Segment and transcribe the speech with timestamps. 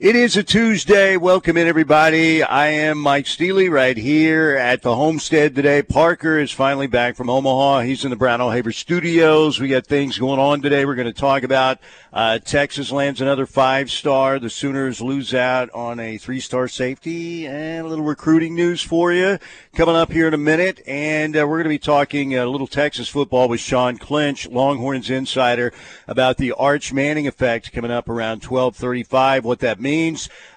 [0.00, 1.16] It is a Tuesday.
[1.16, 2.42] Welcome in, everybody.
[2.42, 5.82] I am Mike Steely right here at the homestead today.
[5.82, 7.82] Parker is finally back from Omaha.
[7.82, 9.60] He's in the Brown O'Haver studios.
[9.60, 10.84] We got things going on today.
[10.84, 11.78] We're going to talk about
[12.12, 14.40] uh, Texas lands another five star.
[14.40, 19.12] The Sooners lose out on a three star safety and a little recruiting news for
[19.12, 19.38] you
[19.76, 20.82] coming up here in a minute.
[20.88, 25.08] And uh, we're going to be talking a little Texas football with Sean Clinch, Longhorns
[25.08, 25.72] insider,
[26.08, 29.93] about the Arch Manning effect coming up around 1235, what that means.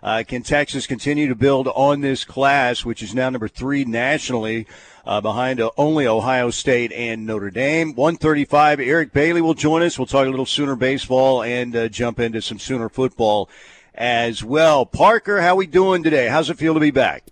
[0.03, 4.67] Uh, can Texas continue to build on this class, which is now number three nationally?
[5.05, 7.95] Uh, behind uh, only Ohio State and Notre Dame.
[7.95, 9.97] 135, Eric Bailey will join us.
[9.97, 13.49] We'll talk a little Sooner baseball and uh, jump into some Sooner football
[13.95, 14.85] as well.
[14.85, 16.27] Parker, how we doing today?
[16.27, 17.23] How's it feel to be back?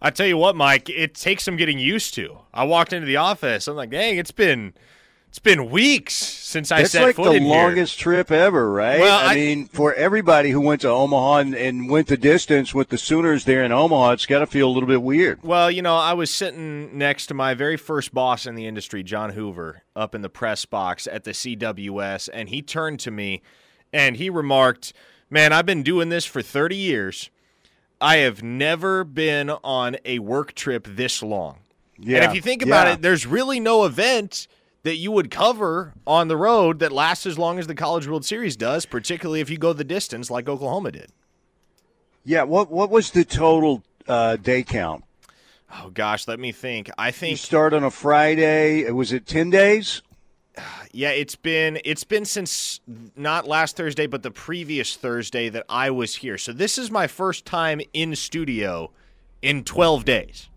[0.00, 2.38] I tell you what, Mike, it takes some getting used to.
[2.54, 3.66] I walked into the office.
[3.66, 4.74] I'm like, dang, it's been–
[5.28, 8.02] it's been weeks since I it's set like foot the in longest here.
[8.02, 9.00] trip ever, right?
[9.00, 12.74] Well, I, I- mean, for everybody who went to Omaha and, and went the distance
[12.74, 15.42] with the Sooners there in Omaha, it's got to feel a little bit weird.
[15.42, 19.02] Well, you know, I was sitting next to my very first boss in the industry,
[19.02, 23.42] John Hoover, up in the press box at the CWS, and he turned to me
[23.92, 24.92] and he remarked,
[25.28, 27.30] Man, I've been doing this for 30 years.
[28.00, 31.58] I have never been on a work trip this long.
[31.98, 32.18] Yeah.
[32.18, 32.94] And if you think about yeah.
[32.94, 34.46] it, there's really no event
[34.86, 38.24] that you would cover on the road that lasts as long as the College World
[38.24, 41.10] Series does, particularly if you go the distance like Oklahoma did.
[42.24, 45.02] Yeah, what what was the total uh, day count?
[45.74, 46.88] Oh gosh, let me think.
[46.96, 48.88] I You think start on a Friday.
[48.92, 50.02] Was it ten days?
[50.92, 52.78] yeah, it's been it's been since
[53.16, 56.38] not last Thursday, but the previous Thursday that I was here.
[56.38, 58.92] So this is my first time in studio
[59.42, 60.48] in 12 days.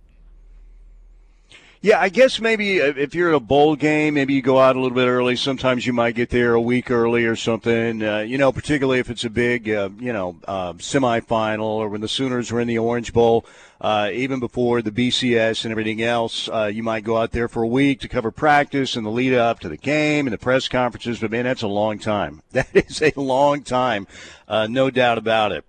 [1.81, 4.81] Yeah, I guess maybe if you're at a bowl game, maybe you go out a
[4.81, 5.38] little bit early.
[5.38, 8.03] Sometimes you might get there a week early or something.
[8.03, 12.02] Uh, you know, particularly if it's a big, uh, you know, uh, semifinal or when
[12.02, 13.45] the Sooners were in the Orange Bowl,
[13.80, 17.64] uh, even before the BCS and everything else, uh, you might go out there for
[17.64, 20.67] a week to cover practice and the lead up to the game and the press
[20.67, 21.20] conferences.
[21.20, 22.42] But man, that's a long time.
[22.52, 24.05] That is a long time,
[24.49, 25.64] uh, no doubt about it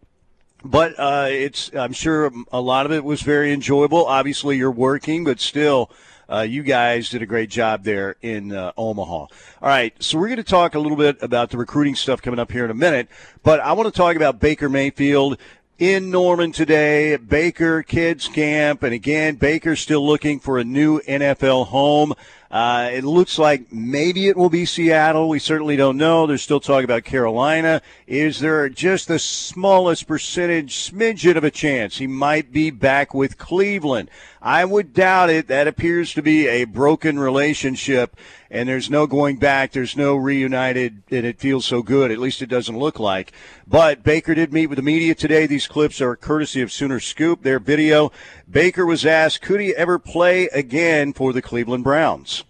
[0.64, 4.06] but uh, it's I'm sure a lot of it was very enjoyable.
[4.06, 5.90] Obviously, you're working, but still,
[6.28, 9.12] uh, you guys did a great job there in uh, Omaha.
[9.12, 9.28] All
[9.62, 12.52] right, so we're going to talk a little bit about the recruiting stuff coming up
[12.52, 13.08] here in a minute,
[13.42, 15.38] but I want to talk about Baker Mayfield.
[15.78, 21.68] In Norman today, Baker Kids Camp, and again, Baker's still looking for a new NFL
[21.68, 22.12] home.
[22.50, 25.28] Uh, it looks like maybe it will be Seattle.
[25.28, 26.26] We certainly don't know.
[26.26, 27.80] There's still talk about Carolina.
[28.08, 33.38] Is there just the smallest percentage, smidgen of a chance he might be back with
[33.38, 34.10] Cleveland?
[34.42, 35.46] I would doubt it.
[35.46, 38.16] That appears to be a broken relationship,
[38.50, 39.70] and there's no going back.
[39.70, 42.10] There's no reunited, and it feels so good.
[42.10, 43.32] At least it doesn't look like.
[43.68, 45.46] But Baker did meet with the media today.
[45.46, 48.10] These clips are courtesy of Sooner Scoop, their video.
[48.50, 52.44] Baker was asked, could he ever play again for the Cleveland Browns?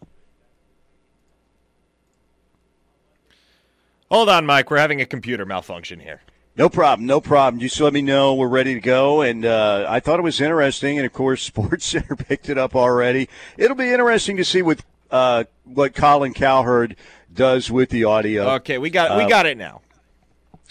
[4.10, 4.70] Hold on, Mike.
[4.70, 6.22] We're having a computer malfunction here.
[6.56, 7.60] No problem, no problem.
[7.60, 9.22] Just let me know we're ready to go.
[9.22, 12.74] And uh, I thought it was interesting, and of course, Sports Center picked it up
[12.74, 13.28] already.
[13.56, 14.80] It'll be interesting to see what
[15.10, 16.96] uh, what Colin Cowherd
[17.32, 18.48] does with the audio.
[18.54, 19.80] Okay, we got we Uh, got it now.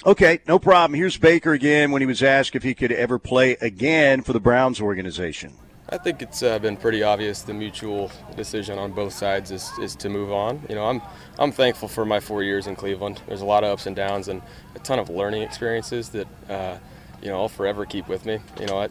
[0.05, 0.97] Okay, no problem.
[0.97, 4.39] Here's Baker again when he was asked if he could ever play again for the
[4.39, 5.53] Browns organization.
[5.89, 9.95] I think it's uh, been pretty obvious the mutual decision on both sides is, is
[9.97, 10.61] to move on.
[10.69, 11.01] You know, I'm
[11.37, 13.21] I'm thankful for my four years in Cleveland.
[13.27, 14.41] There's a lot of ups and downs and
[14.75, 16.77] a ton of learning experiences that uh,
[17.21, 18.39] you know I'll forever keep with me.
[18.59, 18.89] You know, I,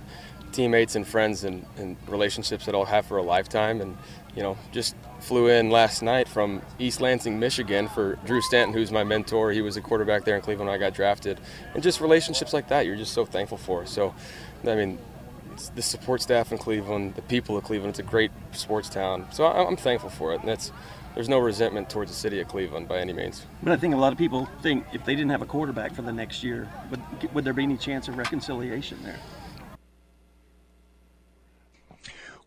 [0.53, 3.81] teammates and friends and, and relationships that I'll have for a lifetime.
[3.81, 3.97] And
[4.39, 8.93] you know, just flew in last night from East Lansing, Michigan, for Drew Stanton, who's
[8.93, 9.51] my mentor.
[9.51, 11.41] He was a quarterback there in Cleveland when I got drafted,
[11.75, 13.85] and just relationships like that, you're just so thankful for.
[13.85, 14.15] So,
[14.65, 14.97] I mean,
[15.75, 17.91] the support staff in Cleveland, the people of Cleveland.
[17.91, 20.39] It's a great sports town, so I'm thankful for it.
[20.39, 20.71] And that's
[21.17, 23.45] there's no resentment towards the city of Cleveland by any means.
[23.61, 26.03] But I think a lot of people think if they didn't have a quarterback for
[26.03, 29.19] the next year, would, would there be any chance of reconciliation there?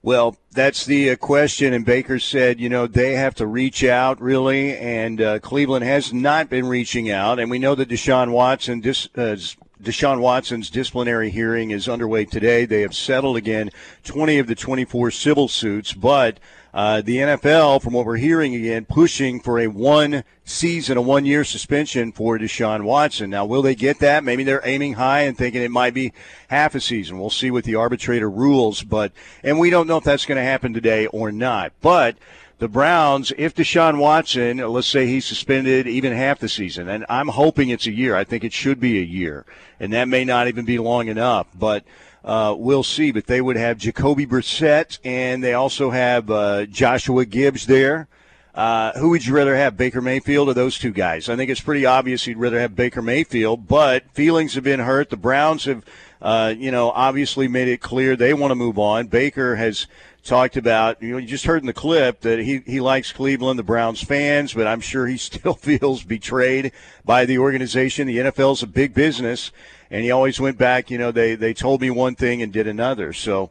[0.04, 1.74] Well, that's the uh, question.
[1.74, 6.12] And Baker said, you know, they have to reach out really, and uh, Cleveland has
[6.12, 7.40] not been reaching out.
[7.40, 9.38] And we know that Deshaun Watson, dis, uh,
[9.82, 12.66] Deshaun Watson's disciplinary hearing is underway today.
[12.66, 13.70] They have settled again
[14.04, 16.40] 20 of the 24 civil suits, but
[16.74, 21.26] uh, the NFL, from what we're hearing again, pushing for a one season, a one
[21.26, 23.30] year suspension for Deshaun Watson.
[23.30, 24.24] Now, will they get that?
[24.24, 26.14] Maybe they're aiming high and thinking it might be
[26.48, 27.20] half a season.
[27.20, 29.12] We'll see what the arbitrator rules, but,
[29.44, 31.74] and we don't know if that's going to happen today or not.
[31.82, 32.16] But
[32.60, 37.30] the Browns, if Deshaun Watson, let's say he's suspended even half the season, and I'm
[37.30, 38.16] hoping it's a year.
[38.16, 39.46] I think it should be a year,
[39.80, 41.84] and that may not even be long enough, but
[42.24, 43.12] uh, we'll see.
[43.12, 48.08] But they would have Jacoby Brissett, and they also have uh, Joshua Dobbs there.
[48.54, 51.30] Uh, who would you rather have, Baker Mayfield or those two guys?
[51.30, 55.10] I think it's pretty obvious you'd rather have Baker Mayfield, but feelings have been hurt.
[55.10, 55.86] The Browns have,
[56.22, 59.08] uh, you know, obviously made it clear they want to move on.
[59.08, 59.88] Baker has
[60.24, 63.58] talked about, you know, you just heard in the clip that he, he likes Cleveland,
[63.58, 66.74] the Browns fans, but I'm sure he still feels betrayed
[67.06, 68.06] by the organization.
[68.06, 69.52] The NFL's a big business,
[69.90, 72.68] and he always went back, you know, they, they told me one thing and did
[72.68, 73.14] another.
[73.14, 73.50] So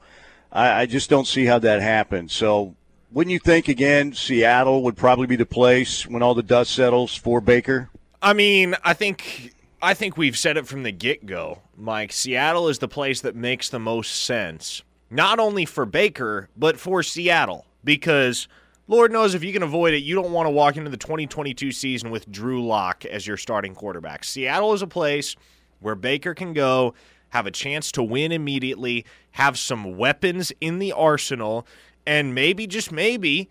[0.52, 2.30] I, I just don't see how that happened.
[2.30, 2.76] So
[3.12, 7.14] wouldn't you think, again, Seattle would probably be the place when all the dust settles
[7.14, 7.90] for Baker?
[8.22, 12.12] I mean, I think I think we've said it from the get go, Mike.
[12.12, 17.02] Seattle is the place that makes the most sense not only for Baker, but for
[17.02, 17.66] Seattle.
[17.82, 18.46] Because
[18.86, 21.72] Lord knows if you can avoid it, you don't want to walk into the 2022
[21.72, 24.24] season with Drew Lock as your starting quarterback.
[24.24, 25.34] Seattle is a place
[25.80, 26.94] where Baker can go,
[27.30, 31.66] have a chance to win immediately, have some weapons in the arsenal,
[32.10, 33.48] and maybe, just maybe,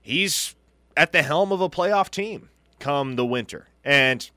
[0.00, 0.56] he's
[0.96, 2.48] at the helm of a playoff team
[2.80, 3.68] come the winter.
[3.84, 4.28] And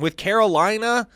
[0.00, 1.06] with Carolina,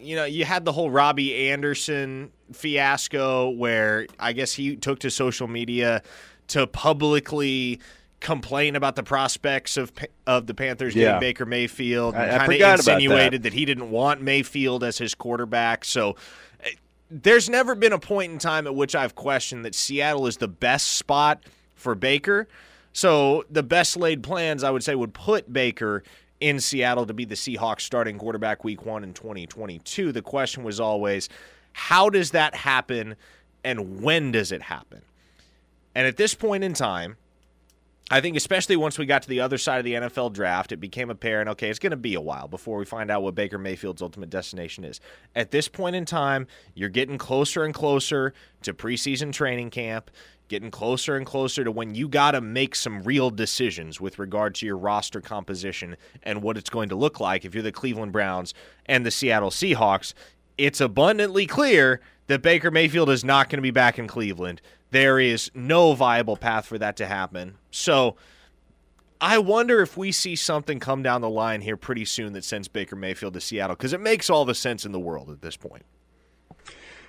[0.00, 5.12] you know, you had the whole Robbie Anderson fiasco where I guess he took to
[5.12, 6.02] social media
[6.48, 7.78] to publicly
[8.18, 9.92] complain about the prospects of
[10.26, 11.04] of the Panthers yeah.
[11.04, 13.50] getting Baker Mayfield and kind of insinuated that.
[13.50, 15.84] that he didn't want Mayfield as his quarterback.
[15.84, 16.16] So
[17.10, 20.48] there's never been a point in time at which I've questioned that Seattle is the
[20.48, 21.42] best spot
[21.74, 22.48] for Baker.
[22.92, 26.02] So the best laid plans I would say would put Baker
[26.40, 30.12] in Seattle to be the Seahawks starting quarterback week 1 in 2022.
[30.12, 31.28] The question was always
[31.72, 33.16] how does that happen
[33.62, 35.02] and when does it happen?
[35.94, 37.16] And at this point in time,
[38.08, 40.76] I think especially once we got to the other side of the NFL draft, it
[40.76, 43.58] became apparent okay, it's going to be a while before we find out what Baker
[43.58, 45.00] Mayfield's ultimate destination is.
[45.34, 48.32] At this point in time, you're getting closer and closer
[48.62, 50.12] to preseason training camp,
[50.46, 54.54] getting closer and closer to when you got to make some real decisions with regard
[54.54, 58.12] to your roster composition and what it's going to look like if you're the Cleveland
[58.12, 58.54] Browns
[58.86, 60.14] and the Seattle Seahawks
[60.58, 64.60] it's abundantly clear that Baker Mayfield is not going to be back in Cleveland.
[64.90, 67.58] There is no viable path for that to happen.
[67.70, 68.16] So
[69.20, 72.68] I wonder if we see something come down the line here pretty soon that sends
[72.68, 75.56] Baker Mayfield to Seattle because it makes all the sense in the world at this
[75.56, 75.84] point.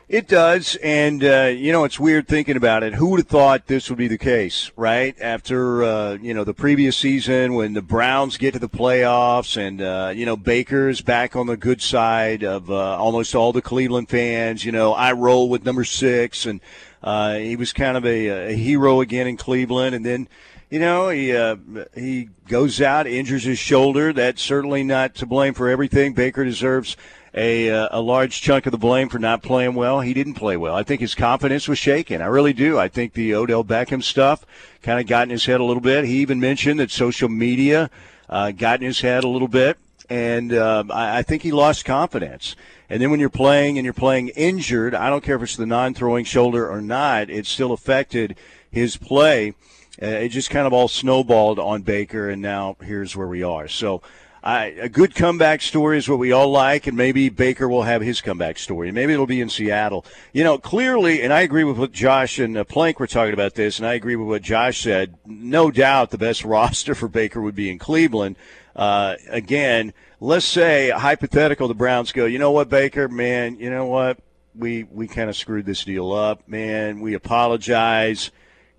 [0.09, 2.93] It does, and uh, you know it's weird thinking about it.
[2.93, 5.13] Who would have thought this would be the case, right?
[5.19, 9.81] After uh, you know the previous season, when the Browns get to the playoffs, and
[9.81, 14.07] uh, you know Baker's back on the good side of uh, almost all the Cleveland
[14.07, 14.63] fans.
[14.63, 16.61] You know, I roll with number six, and
[17.03, 20.29] uh, he was kind of a, a hero again in Cleveland, and then
[20.69, 21.55] you know, he uh,
[21.95, 24.11] he goes out, injures his shoulder.
[24.13, 26.13] That's certainly not to blame for everything.
[26.13, 26.95] Baker deserves
[27.37, 30.01] a, uh, a large chunk of the blame for not playing well.
[30.01, 30.75] He didn't play well.
[30.75, 32.19] I think his confidence was shaken.
[32.19, 32.79] I really do.
[32.79, 34.43] I think the Odell Beckham stuff
[34.81, 36.05] kind of got in his head a little bit.
[36.05, 37.91] He even mentioned that social media
[38.27, 39.77] uh, got in his head a little bit,
[40.09, 42.55] and uh, I, I think he lost confidence.
[42.89, 45.67] And then when you're playing and you're playing injured, I don't care if it's the
[45.67, 48.35] non-throwing shoulder or not, it still affected
[48.71, 49.53] his play.
[50.01, 53.67] Uh, it just kind of all snowballed on Baker, and now here's where we are.
[53.67, 54.01] So
[54.47, 58.01] I, a good comeback story is what we all like, and maybe Baker will have
[58.01, 58.93] his comeback story.
[58.93, 60.05] Maybe it'll be in Seattle.
[60.31, 63.55] You know, clearly, and I agree with what Josh and uh, Plank were talking about
[63.55, 65.15] this, and I agree with what Josh said.
[65.25, 68.37] No doubt the best roster for Baker would be in Cleveland.
[68.73, 69.91] Uh, again,
[70.21, 74.17] let's say hypothetical, the Browns go, you know what, Baker, man, you know what,
[74.55, 77.01] we we kind of screwed this deal up, man.
[77.01, 78.31] We apologize.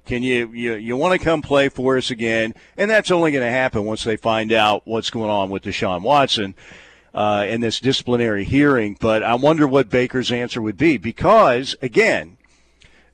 [0.08, 2.54] Can you you, you want to come play for us again?
[2.78, 6.00] And that's only going to happen once they find out what's going on with Deshaun
[6.00, 6.54] Watson
[7.12, 8.96] uh, in this disciplinary hearing.
[8.98, 12.38] But I wonder what Baker's answer would be because again,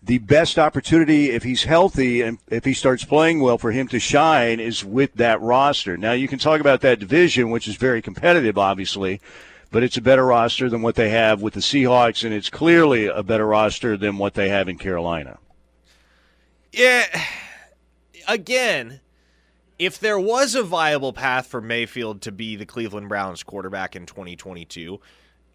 [0.00, 3.98] the best opportunity if he's healthy and if he starts playing well for him to
[3.98, 5.96] shine is with that roster.
[5.96, 9.20] Now you can talk about that division, which is very competitive, obviously
[9.72, 13.06] but it's a better roster than what they have with the Seahawks, and it's clearly
[13.06, 15.36] a better roster than what they have in Carolina.
[16.74, 17.06] Yeah.
[18.26, 19.00] Again,
[19.78, 24.06] if there was a viable path for Mayfield to be the Cleveland Browns quarterback in
[24.06, 25.00] 2022,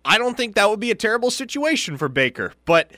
[0.06, 2.92] I don't think that would be a terrible situation for Baker, but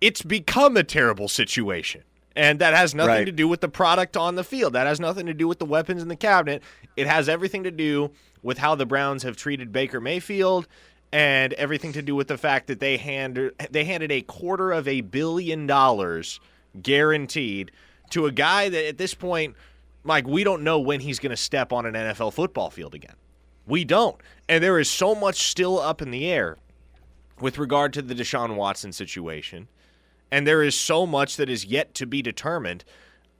[0.00, 2.02] it's become a terrible situation.
[2.36, 3.24] And that has nothing right.
[3.24, 4.72] to do with the product on the field.
[4.72, 6.64] That has nothing to do with the weapons in the cabinet.
[6.96, 8.10] It has everything to do
[8.42, 10.66] with how the Browns have treated Baker Mayfield
[11.12, 14.88] and everything to do with the fact that they handed they handed a quarter of
[14.88, 16.40] a billion dollars–
[16.82, 17.70] guaranteed
[18.10, 19.56] to a guy that at this point,
[20.02, 23.14] Mike, we don't know when he's going to step on an NFL football field again.
[23.66, 24.16] We don't.
[24.48, 26.58] And there is so much still up in the air
[27.40, 29.68] with regard to the Deshaun Watson situation.
[30.30, 32.84] And there is so much that is yet to be determined.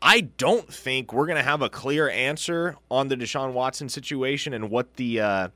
[0.00, 4.53] I don't think we're going to have a clear answer on the Deshaun Watson situation
[4.55, 5.49] and what the uh,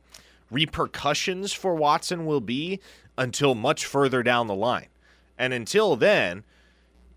[0.51, 2.81] repercussions for Watson will be
[3.17, 4.89] until much further down the line.
[5.39, 6.45] And until then,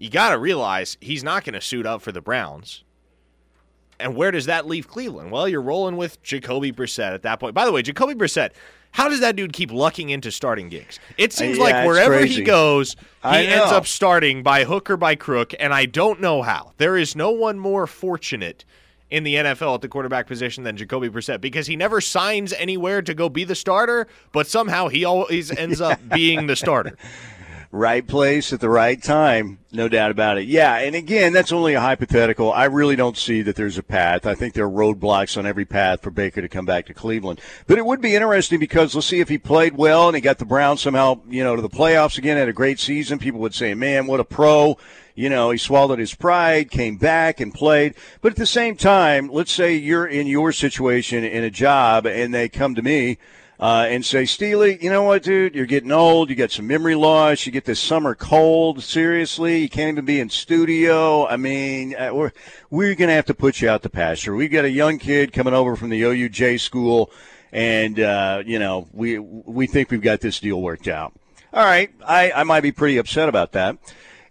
[0.02, 2.84] you got to realize he's not going to suit up for the Browns.
[4.00, 5.30] And where does that leave Cleveland?
[5.30, 7.54] Well, you're rolling with Jacoby Brissett at that point.
[7.54, 8.50] By the way, Jacoby Brissett,
[8.90, 11.00] how does that dude keep lucking into starting gigs?
[11.20, 12.38] It seems yeah, like wherever crazy.
[12.38, 16.42] he goes, he ends up starting by hook or by crook, and I don't know
[16.42, 16.74] how.
[16.78, 18.66] There is no one more fortunate
[19.12, 23.04] in the NFL at the quarterback position than Jacoby Brissett because he never signs anywhere
[23.04, 26.98] to go be the starter, but somehow he always ends up being the starter.
[27.72, 30.46] Right place at the right time, no doubt about it.
[30.46, 32.52] Yeah, and again, that's only a hypothetical.
[32.52, 34.26] I really don't see that there's a path.
[34.26, 37.40] I think there are roadblocks on every path for Baker to come back to Cleveland.
[37.68, 40.38] But it would be interesting because let's see if he played well and he got
[40.38, 43.20] the Browns somehow, you know, to the playoffs again, had a great season.
[43.20, 44.78] People would say, man, what a pro.
[45.16, 47.96] You know, he swallowed his pride, came back and played.
[48.22, 52.34] But at the same time, let's say you're in your situation in a job and
[52.34, 53.18] they come to me
[53.62, 55.54] uh, and say, Steely, you know what, dude?
[55.54, 56.32] You're getting old.
[56.32, 57.46] You got some memory loss.
[57.46, 58.82] You get this summer cold.
[58.82, 61.28] Seriously, you can't even be in studio.
[61.28, 62.32] I mean, uh, we're
[62.72, 64.36] we're gonna have to put you out to pasture.
[64.36, 67.12] We got a young kid coming over from the OUJ school,
[67.52, 71.14] and uh, you know, we we think we've got this deal worked out.
[71.54, 73.78] All right, I, I might be pretty upset about that.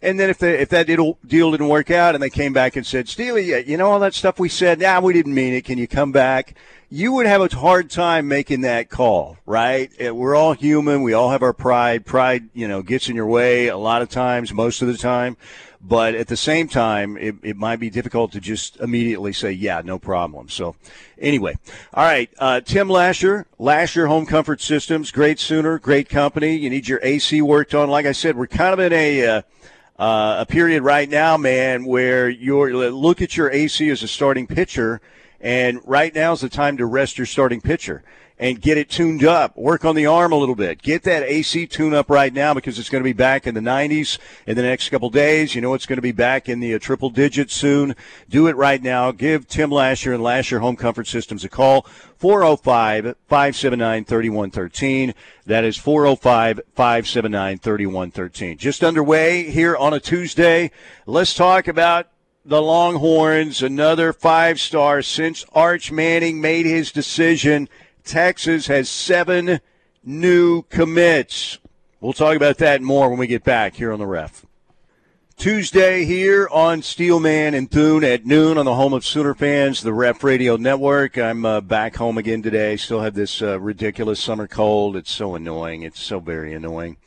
[0.03, 2.87] And then if the, if that deal, didn't work out and they came back and
[2.87, 4.81] said, Steely, you know all that stuff we said?
[4.81, 5.65] Nah, we didn't mean it.
[5.65, 6.55] Can you come back?
[6.89, 9.91] You would have a hard time making that call, right?
[10.05, 11.03] Uh, We're all human.
[11.03, 12.05] We all have our pride.
[12.05, 15.37] Pride, you know, gets in your way a lot of times, most of the time.
[15.83, 19.81] But at the same time, it, it might be difficult to just immediately say, yeah,
[19.83, 20.49] no problem.
[20.49, 20.77] So
[21.19, 21.57] anyway,
[21.95, 22.29] all right.
[22.39, 26.57] Uh, Tim Lasher, Lasher Home Comfort Systems, great Sooner, great company.
[26.57, 27.89] You need your AC worked on.
[27.89, 29.43] Like I said, we're kind of in a, uh,
[30.01, 34.47] uh, a period right now, man, where you're look at your AC as a starting
[34.47, 34.99] pitcher,
[35.43, 38.03] and right now is the time to rest your starting pitcher
[38.41, 39.55] and get it tuned up.
[39.55, 40.81] Work on the arm a little bit.
[40.81, 43.61] Get that AC tune up right now because it's going to be back in the
[43.61, 45.55] 90s in the next couple days.
[45.55, 47.95] You know it's going to be back in the uh, triple digits soon.
[48.31, 49.13] Do it right now.
[49.13, 51.83] Give Tim Lasher and Lasher Home Comfort Systems a call.
[52.17, 55.15] 405 579 3113.
[55.45, 58.57] That is 405 579 3113.
[58.57, 60.71] Just underway here on a Tuesday.
[61.05, 62.09] Let's talk about
[62.43, 67.69] the Longhorns, another five star since Arch Manning made his decision.
[68.05, 69.61] Texas has seven
[70.05, 71.59] new commits.
[72.01, 74.47] We'll talk about that more when we get back here on the ref.
[75.37, 79.95] Tuesday here on Steelman and Thune at noon on the home of Sooner fans, the
[79.95, 81.17] Ref Radio Network.
[81.17, 82.77] I'm uh, back home again today.
[82.77, 84.97] Still have this uh, ridiculous summer cold.
[84.97, 85.83] It's so annoying.
[85.83, 86.99] It's so very annoying.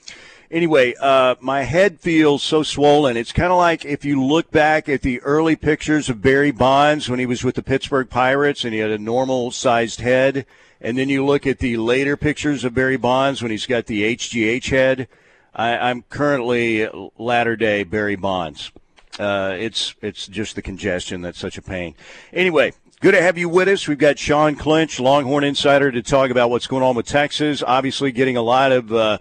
[0.50, 3.18] Anyway, uh, my head feels so swollen.
[3.18, 7.10] It's kind of like if you look back at the early pictures of Barry Bonds
[7.10, 10.46] when he was with the Pittsburgh Pirates and he had a normal sized head.
[10.84, 14.04] And then you look at the later pictures of Barry Bonds when he's got the
[14.16, 15.08] HGH head.
[15.56, 18.72] I, I'm currently latter day Barry Bonds.
[19.18, 21.96] Uh, it's it's just the congestion that's such a pain.
[22.34, 23.88] Anyway, good to have you with us.
[23.88, 27.64] We've got Sean Clinch, Longhorn Insider, to talk about what's going on with Texas.
[27.66, 29.20] Obviously, getting a lot of uh,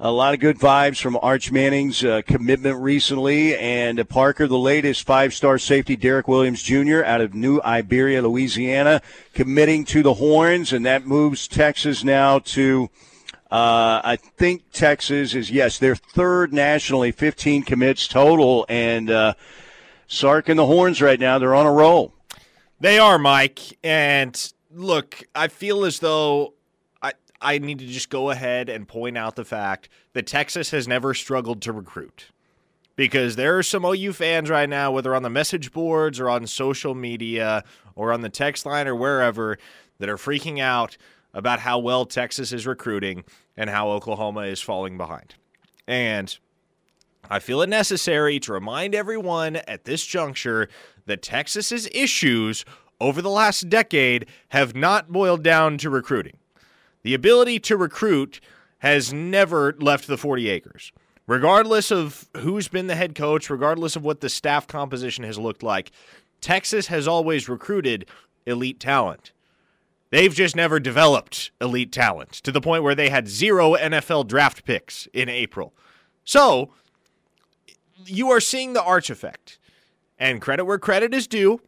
[0.00, 4.58] a lot of good vibes from Arch Manning's uh, commitment recently, and uh, Parker, the
[4.58, 7.04] latest five-star safety Derek Williams Jr.
[7.04, 9.02] out of New Iberia, Louisiana,
[9.34, 12.90] committing to the Horns, and that moves Texas now to.
[13.50, 19.34] Uh, I think Texas is yes, their third nationally, 15 commits total, and uh,
[20.08, 22.12] Sark and the Horns right now they're on a roll.
[22.80, 23.78] They are, Mike.
[23.84, 26.54] And look, I feel as though
[27.44, 31.14] I need to just go ahead and point out the fact that Texas has never
[31.14, 32.30] struggled to recruit.
[32.96, 36.46] Because there are some OU fans right now, whether on the message boards or on
[36.46, 39.58] social media or on the text line or wherever,
[39.98, 40.96] that are freaking out
[41.32, 43.24] about how well Texas is recruiting
[43.56, 45.34] and how Oklahoma is falling behind.
[45.86, 46.36] And
[47.28, 50.68] I feel it necessary to remind everyone at this juncture
[51.06, 52.64] that Texas's issues
[53.00, 56.36] over the last decade have not boiled down to recruiting.
[57.04, 58.40] The ability to recruit
[58.78, 60.90] has never left the 40 acres.
[61.26, 65.62] Regardless of who's been the head coach, regardless of what the staff composition has looked
[65.62, 65.90] like,
[66.40, 68.06] Texas has always recruited
[68.46, 69.32] elite talent.
[70.10, 74.64] They've just never developed elite talent to the point where they had zero NFL draft
[74.64, 75.72] picks in April.
[76.24, 76.70] So,
[78.04, 79.58] you are seeing the arch effect.
[80.18, 81.60] And credit where credit is due.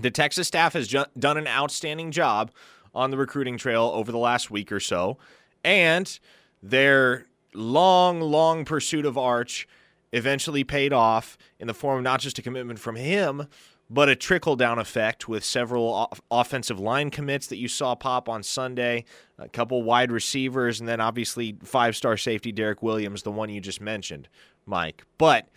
[0.00, 2.50] The Texas staff has ju- done an outstanding job
[2.98, 5.18] on the recruiting trail over the last week or so.
[5.62, 6.18] And
[6.62, 9.68] their long, long pursuit of Arch
[10.12, 13.46] eventually paid off in the form of not just a commitment from him,
[13.88, 18.42] but a trickle down effect with several offensive line commits that you saw pop on
[18.42, 19.04] Sunday,
[19.38, 23.60] a couple wide receivers, and then obviously five star safety Derek Williams, the one you
[23.60, 24.28] just mentioned,
[24.66, 25.04] Mike.
[25.16, 25.48] But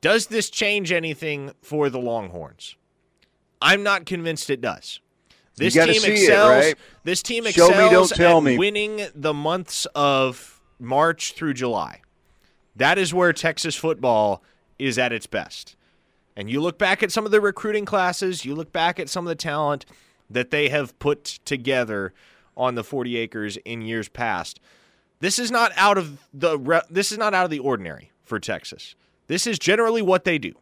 [0.00, 2.76] does this change anything for the Longhorns?
[3.60, 5.00] I'm not convinced it does.
[5.56, 6.64] This team excels.
[6.64, 6.74] It, right?
[7.04, 8.58] This team excels Show me, don't tell me.
[8.58, 12.00] winning the months of March through July.
[12.76, 14.42] That is where Texas football
[14.78, 15.76] is at its best.
[16.36, 19.24] And you look back at some of the recruiting classes, you look back at some
[19.24, 19.86] of the talent
[20.28, 22.12] that they have put together
[22.56, 24.58] on the 40 acres in years past.
[25.20, 28.94] This is not out of the this is not out of the ordinary for Texas.
[29.26, 30.52] This is generally what they do.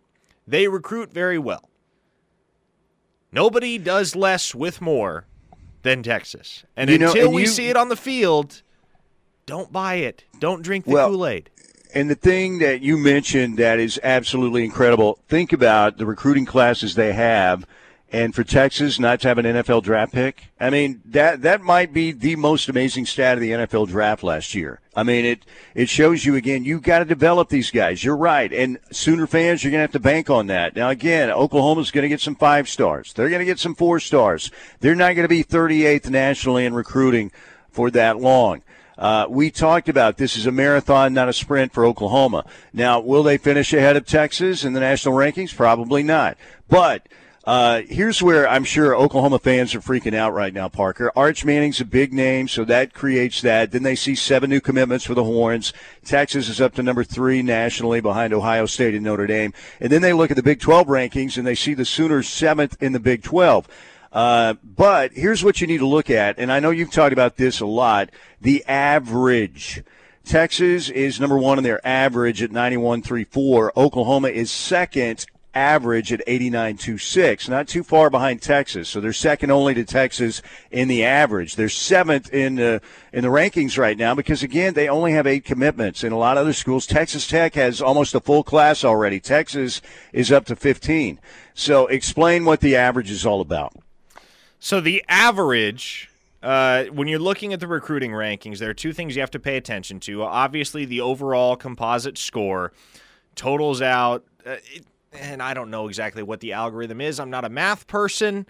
[0.46, 1.68] They recruit very well.
[3.32, 5.26] Nobody does less with more
[5.82, 6.64] than Texas.
[6.76, 8.62] And you until know, and we you, see it on the field,
[9.46, 10.24] don't buy it.
[10.38, 11.50] Don't drink the well, Kool-Aid.
[11.94, 16.94] And the thing that you mentioned that is absolutely incredible, think about the recruiting classes
[16.94, 17.66] they have
[18.12, 20.52] and for Texas not to have an NFL draft pick.
[20.60, 24.54] I mean, that that might be the most amazing stat of the NFL draft last
[24.54, 24.80] year.
[24.94, 28.04] I mean, it it shows you again you've got to develop these guys.
[28.04, 28.52] You're right.
[28.52, 30.76] And Sooner fans, you're going to have to bank on that.
[30.76, 33.14] Now again, Oklahoma's going to get some 5 stars.
[33.14, 34.50] They're going to get some 4 stars.
[34.80, 37.32] They're not going to be 38th nationally in recruiting
[37.70, 38.62] for that long.
[38.98, 42.44] Uh, we talked about this is a marathon, not a sprint for Oklahoma.
[42.74, 45.56] Now, will they finish ahead of Texas in the national rankings?
[45.56, 46.36] Probably not.
[46.68, 47.08] But
[47.44, 51.10] uh, here's where I'm sure Oklahoma fans are freaking out right now, Parker.
[51.16, 53.72] Arch Manning's a big name, so that creates that.
[53.72, 55.72] Then they see seven new commitments for the Horns.
[56.04, 59.52] Texas is up to number three nationally behind Ohio State and Notre Dame.
[59.80, 62.80] And then they look at the Big 12 rankings and they see the Sooners seventh
[62.80, 63.66] in the Big 12.
[64.12, 67.38] Uh, but here's what you need to look at, and I know you've talked about
[67.38, 69.82] this a lot the average.
[70.24, 73.70] Texas is number one in their average at 91.34.
[73.76, 78.88] Oklahoma is second average at 89.26, not too far behind Texas.
[78.88, 81.56] So they're second only to Texas in the average.
[81.56, 82.80] They're seventh in the
[83.12, 86.02] in the rankings right now because again they only have eight commitments.
[86.02, 89.20] In a lot of other schools, Texas Tech has almost a full class already.
[89.20, 91.20] Texas is up to 15.
[91.54, 93.74] So explain what the average is all about.
[94.58, 96.08] So the average.
[96.42, 99.38] Uh, when you're looking at the recruiting rankings, there are two things you have to
[99.38, 100.24] pay attention to.
[100.24, 102.72] Obviously, the overall composite score
[103.36, 104.24] totals out.
[104.44, 107.20] Uh, it, and I don't know exactly what the algorithm is.
[107.20, 108.46] I'm not a math person.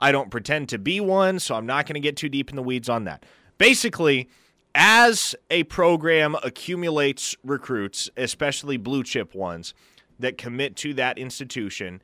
[0.00, 2.56] I don't pretend to be one, so I'm not going to get too deep in
[2.56, 3.24] the weeds on that.
[3.58, 4.28] Basically,
[4.74, 9.72] as a program accumulates recruits, especially blue chip ones
[10.18, 12.02] that commit to that institution,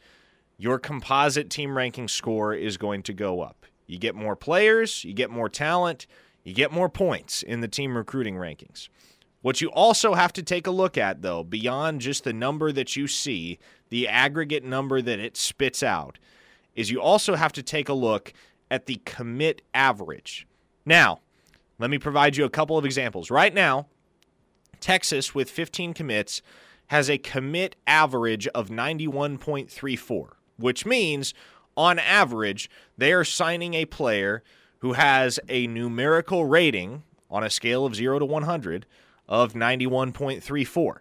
[0.57, 3.67] your composite team ranking score is going to go up.
[3.87, 6.07] You get more players, you get more talent,
[6.45, 8.89] you get more points in the team recruiting rankings.
[9.43, 12.95] What you also have to take a look at, though, beyond just the number that
[12.95, 16.19] you see, the aggregate number that it spits out,
[16.75, 18.33] is you also have to take a look
[18.71, 20.47] at the commit average.
[20.85, 21.21] Now,
[21.79, 23.31] let me provide you a couple of examples.
[23.31, 23.87] Right now,
[24.81, 26.43] Texas, with 15 commits,
[26.89, 31.33] has a commit average of 91.34, which means
[31.77, 34.43] on average, they are signing a player
[34.79, 38.87] who has a numerical rating on a scale of 0 to 100
[39.31, 40.97] of 91.34.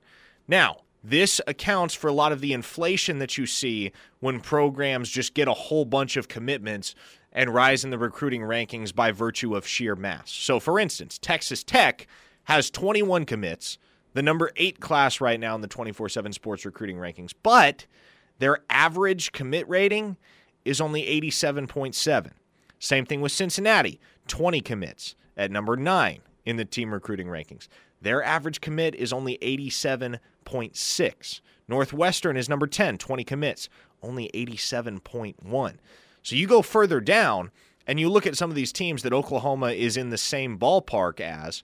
[0.47, 5.33] Now, this accounts for a lot of the inflation that you see when programs just
[5.33, 6.93] get a whole bunch of commitments
[7.31, 10.31] and rise in the recruiting rankings by virtue of sheer mass.
[10.31, 12.07] So, for instance, Texas Tech
[12.45, 13.77] has 21 commits,
[14.13, 17.85] the number eight class right now in the 24 7 sports recruiting rankings, but
[18.39, 20.17] their average commit rating
[20.65, 22.31] is only 87.7.
[22.79, 27.67] Same thing with Cincinnati, 20 commits at number nine in the team recruiting rankings.
[28.01, 31.41] Their average commit is only 87.6.
[31.67, 33.69] Northwestern is number 10, 20 commits,
[34.01, 35.75] only 87.1.
[36.23, 37.51] So you go further down
[37.85, 41.19] and you look at some of these teams that Oklahoma is in the same ballpark
[41.19, 41.63] as.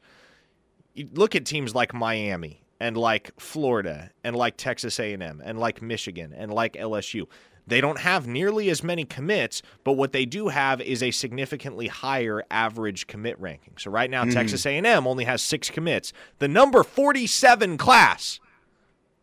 [0.94, 5.82] You look at teams like Miami and like Florida and like Texas A&M and like
[5.82, 7.28] Michigan and like LSU.
[7.68, 11.88] They don't have nearly as many commits, but what they do have is a significantly
[11.88, 13.74] higher average commit ranking.
[13.78, 14.34] So right now, mm.
[14.34, 18.40] Texas A&M only has six commits, the number 47 class,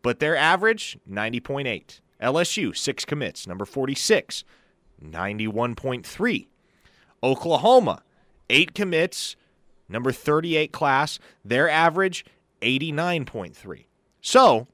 [0.01, 1.99] but their average 90.8.
[2.21, 4.43] LSU six commits, number 46,
[5.03, 6.47] 91.3.
[7.21, 8.01] Oklahoma
[8.49, 9.35] eight commits,
[9.89, 12.25] number 38 class, their average
[12.61, 13.85] 89.3.
[14.21, 14.67] So,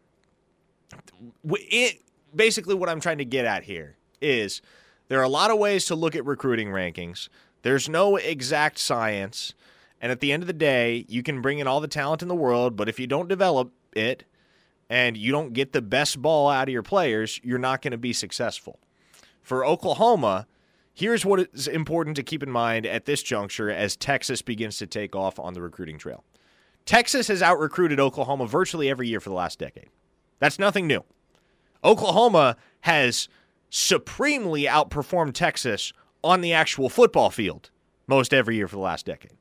[1.44, 2.02] it,
[2.36, 4.62] basically what I'm trying to get at here is
[5.08, 7.30] there are a lot of ways to look at recruiting rankings.
[7.62, 9.54] There's no exact science.
[10.02, 12.28] And at the end of the day, you can bring in all the talent in
[12.28, 14.24] the world, but if you don't develop it
[14.90, 17.98] and you don't get the best ball out of your players, you're not going to
[17.98, 18.80] be successful.
[19.42, 20.48] For Oklahoma,
[20.94, 24.88] here's what is important to keep in mind at this juncture as Texas begins to
[24.88, 26.24] take off on the recruiting trail.
[26.86, 29.90] Texas has out recruited Oklahoma virtually every year for the last decade.
[30.40, 31.04] That's nothing new.
[31.84, 33.28] Oklahoma has
[33.70, 37.70] supremely outperformed Texas on the actual football field
[38.08, 39.34] most every year for the last decade.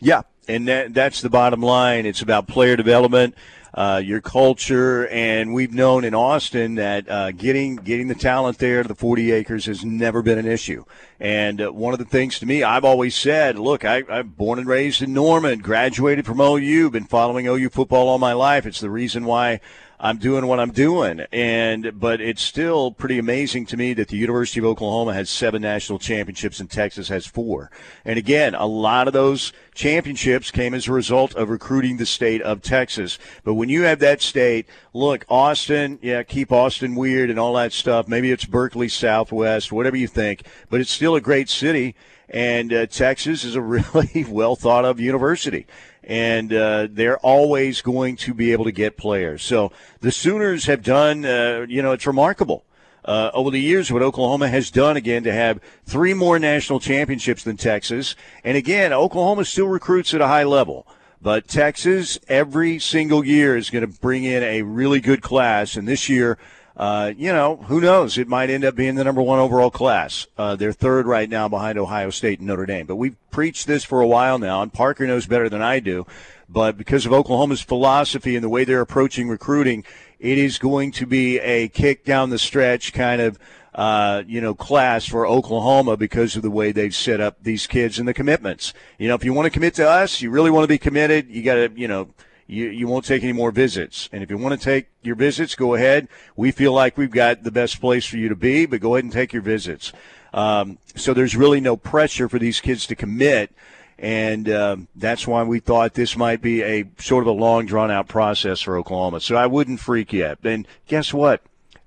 [0.00, 2.06] Yeah, and that, that's the bottom line.
[2.06, 3.34] It's about player development,
[3.74, 8.82] uh, your culture, and we've known in Austin that uh, getting getting the talent there
[8.82, 10.84] to the 40 acres has never been an issue.
[11.18, 14.60] And uh, one of the things to me, I've always said, look, I, I'm born
[14.60, 18.66] and raised in Norman, graduated from OU, been following OU football all my life.
[18.66, 19.60] It's the reason why
[20.00, 21.24] I'm doing what I'm doing.
[21.32, 25.62] And but it's still pretty amazing to me that the University of Oklahoma has seven
[25.62, 27.70] national championships and Texas has four.
[28.04, 32.42] And again, a lot of those championships came as a result of recruiting the state
[32.42, 33.18] of Texas.
[33.42, 37.72] But when you have that state, look, Austin, yeah, keep Austin weird and all that
[37.72, 38.06] stuff.
[38.06, 41.96] Maybe it's Berkeley Southwest, whatever you think, but it's still a great city.
[42.30, 45.66] And uh, Texas is a really well thought of university
[46.08, 49.42] and uh, they're always going to be able to get players.
[49.42, 52.64] So the Sooners have done, uh, you know, it's remarkable.
[53.04, 57.44] Uh, over the years, what Oklahoma has done again to have three more national championships
[57.44, 58.16] than Texas.
[58.42, 60.86] And again, Oklahoma still recruits at a high level.
[61.20, 65.76] But Texas, every single year, is going to bring in a really good class.
[65.76, 66.38] And this year,
[66.78, 68.16] uh, you know, who knows?
[68.16, 70.28] It might end up being the number one overall class.
[70.38, 72.86] Uh, they're third right now behind Ohio State and Notre Dame.
[72.86, 76.06] But we've preached this for a while now, and Parker knows better than I do.
[76.48, 79.84] But because of Oklahoma's philosophy and the way they're approaching recruiting,
[80.20, 83.38] it is going to be a kick down the stretch kind of.
[83.74, 88.00] Uh, you know, class for Oklahoma because of the way they've set up these kids
[88.00, 88.74] and the commitments.
[88.98, 91.28] You know, if you want to commit to us, you really want to be committed,
[91.28, 92.08] you got to, you know,
[92.48, 94.08] you, you won't take any more visits.
[94.10, 96.08] And if you want to take your visits, go ahead.
[96.34, 99.04] We feel like we've got the best place for you to be, but go ahead
[99.04, 99.92] and take your visits.
[100.32, 103.52] Um, so there's really no pressure for these kids to commit.
[103.98, 107.90] And um, that's why we thought this might be a sort of a long, drawn
[107.90, 109.20] out process for Oklahoma.
[109.20, 110.38] So I wouldn't freak yet.
[110.42, 111.42] And guess what?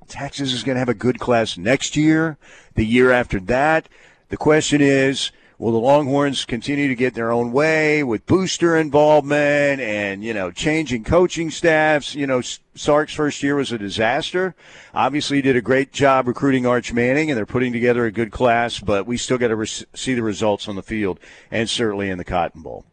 [0.07, 2.37] Texas is going to have a good class next year,
[2.75, 3.87] the year after that.
[4.29, 9.79] The question is, Will the Longhorns continue to get their own way with booster involvement
[9.79, 12.15] and, you know, changing coaching staffs?
[12.15, 12.41] You know,
[12.73, 14.55] Sark's first year was a disaster.
[14.91, 18.31] Obviously, he did a great job recruiting Arch Manning, and they're putting together a good
[18.31, 21.19] class, but we still got to re- see the results on the field
[21.51, 22.83] and certainly in the Cotton Bowl.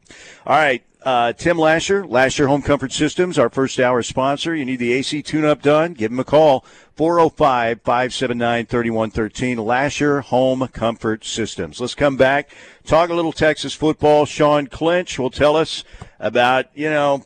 [0.46, 0.84] All right.
[1.02, 4.54] Uh, Tim Lasher, Lasher Home Comfort Systems, our first hour sponsor.
[4.54, 5.94] You need the AC tune up done?
[5.94, 6.64] Give him a call.
[6.96, 9.58] 405 579 3113.
[9.58, 11.80] Lasher Home Comfort Systems.
[11.80, 12.50] Let's come back,
[12.84, 14.26] talk a little Texas football.
[14.26, 15.84] Sean Clinch will tell us
[16.18, 17.22] about, you know,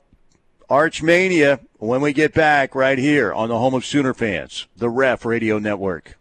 [0.68, 5.24] Archmania when we get back right here on the home of Sooner fans, the Ref
[5.24, 6.18] Radio Network.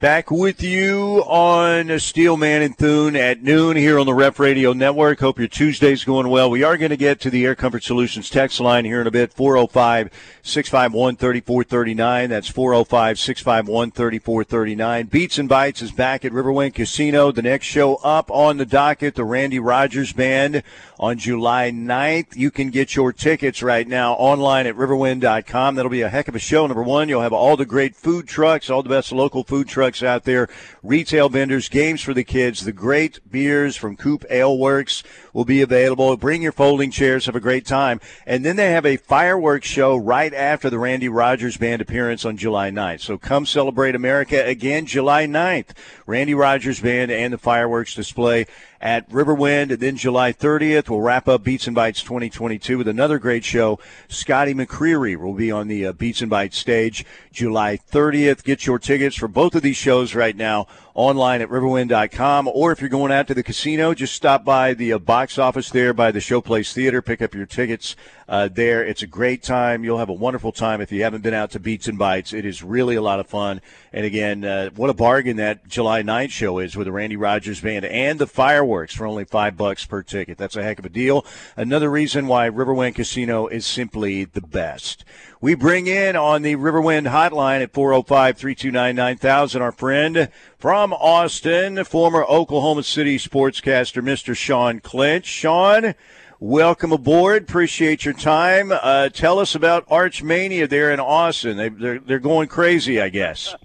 [0.00, 5.20] Back with you on Steelman and Thune at noon here on the Ref Radio Network.
[5.20, 6.50] Hope your Tuesday's going well.
[6.50, 9.12] We are going to get to the Air Comfort Solutions text line here in a
[9.12, 10.10] bit 405
[10.42, 12.28] 651 3439.
[12.28, 15.06] That's 405 651 3439.
[15.06, 17.32] Beats and Bites is back at Riverwind Casino.
[17.32, 20.64] The next show up on the docket, the Randy Rogers Band
[20.98, 22.36] on July 9th.
[22.36, 25.76] You can get your tickets right now online at riverwind.com.
[25.76, 26.66] That'll be a heck of a show.
[26.66, 29.93] Number one, you'll have all the great food trucks, all the best local food trucks
[30.02, 30.48] out there,
[30.82, 35.02] retail vendors, games for the kids, the great beers from Coop Ale Works
[35.32, 36.16] will be available.
[36.16, 38.00] Bring your folding chairs, have a great time.
[38.26, 42.36] And then they have a fireworks show right after the Randy Rogers Band appearance on
[42.36, 43.00] July 9th.
[43.00, 45.70] So come celebrate America again July 9th.
[46.06, 48.46] Randy Rogers Band and the fireworks display
[48.80, 49.70] at Riverwind.
[49.70, 53.78] And then July 30th, we'll wrap up Beats and Bites 2022 with another great show.
[54.08, 58.44] Scotty McCreery will be on the uh, Beats and Bites stage July 30th.
[58.44, 62.48] Get your tickets for both of these shows right now online at riverwind.com.
[62.48, 65.70] Or if you're going out to the casino, just stop by the uh, box office
[65.70, 67.02] there by the Showplace Theater.
[67.02, 67.96] Pick up your tickets
[68.28, 68.84] uh, there.
[68.84, 69.84] It's a great time.
[69.84, 72.32] You'll have a wonderful time if you haven't been out to Beats and Bites.
[72.32, 73.60] It is really a lot of fun.
[73.92, 77.60] And again, uh, what a bargain that July 9th show is with the Randy Rogers
[77.60, 80.38] Band and the fireworks for only five bucks per ticket.
[80.38, 81.26] That's a heck of a deal.
[81.56, 85.04] Another reason why Riverwind Casino is simply the best.
[85.44, 91.84] We bring in on the Riverwind hotline at 405 329 9000 our friend From Austin,
[91.84, 94.34] former Oklahoma City sportscaster, Mr.
[94.34, 95.26] Sean Clinch.
[95.26, 95.96] Sean,
[96.40, 97.42] welcome aboard.
[97.42, 98.72] Appreciate your time.
[98.72, 101.58] Uh, tell us about Arch Mania there in Austin.
[101.58, 103.54] They, they're, they're going crazy, I guess.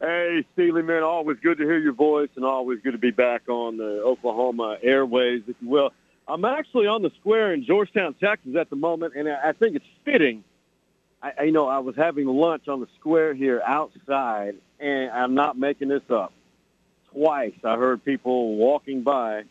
[0.00, 3.48] Hey, Steely, man, always good to hear your voice and always good to be back
[3.48, 5.92] on the Oklahoma airways, if you will.
[6.28, 9.84] I'm actually on the square in Georgetown, Texas at the moment, and I think it's
[10.04, 10.44] fitting.
[11.22, 15.58] I, you know, I was having lunch on the square here outside, and I'm not
[15.58, 16.32] making this up.
[17.12, 19.44] Twice I heard people walking by,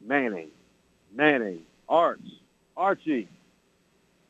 [0.00, 0.48] Manning,
[1.14, 2.20] Manning, Arch,
[2.76, 3.28] Archie,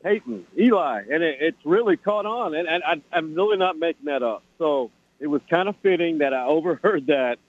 [0.03, 4.05] Peyton, Eli, and it, it's really caught on, and, and I, I'm really not making
[4.05, 4.43] that up.
[4.57, 7.39] So it was kind of fitting that I overheard that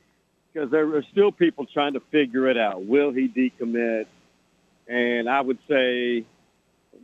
[0.52, 2.86] because there are still people trying to figure it out.
[2.86, 4.06] Will he decommit?
[4.88, 6.24] And I would say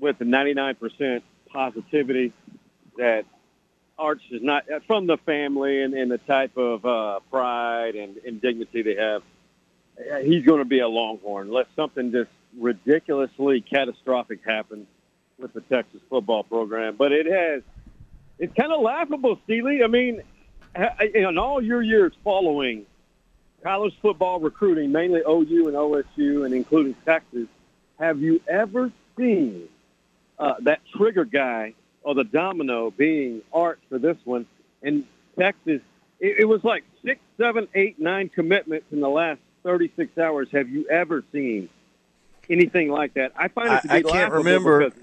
[0.00, 2.32] with the 99% positivity
[2.96, 3.24] that
[3.98, 8.40] Arch is not from the family and, and the type of uh, pride and, and
[8.40, 9.22] dignity they have.
[10.24, 14.86] He's going to be a Longhorn unless something just ridiculously catastrophic happens
[15.38, 16.96] with the Texas football program.
[16.96, 17.62] But it has,
[18.38, 19.84] it's kind of laughable, Steely.
[19.84, 20.22] I mean,
[21.14, 22.86] in all your years following
[23.62, 27.46] college football recruiting, mainly OU and OSU and including Texas,
[28.00, 29.68] have you ever seen
[30.38, 34.46] uh, that trigger guy or the domino being Arch for this one
[34.82, 35.04] in
[35.38, 35.82] Texas?
[36.18, 40.48] It, it was like six, seven, eight, nine commitments in the last 36 hours.
[40.52, 41.68] Have you ever seen
[42.48, 43.32] anything like that?
[43.36, 44.90] I find it to be I, I can't remember.
[44.90, 44.98] Because,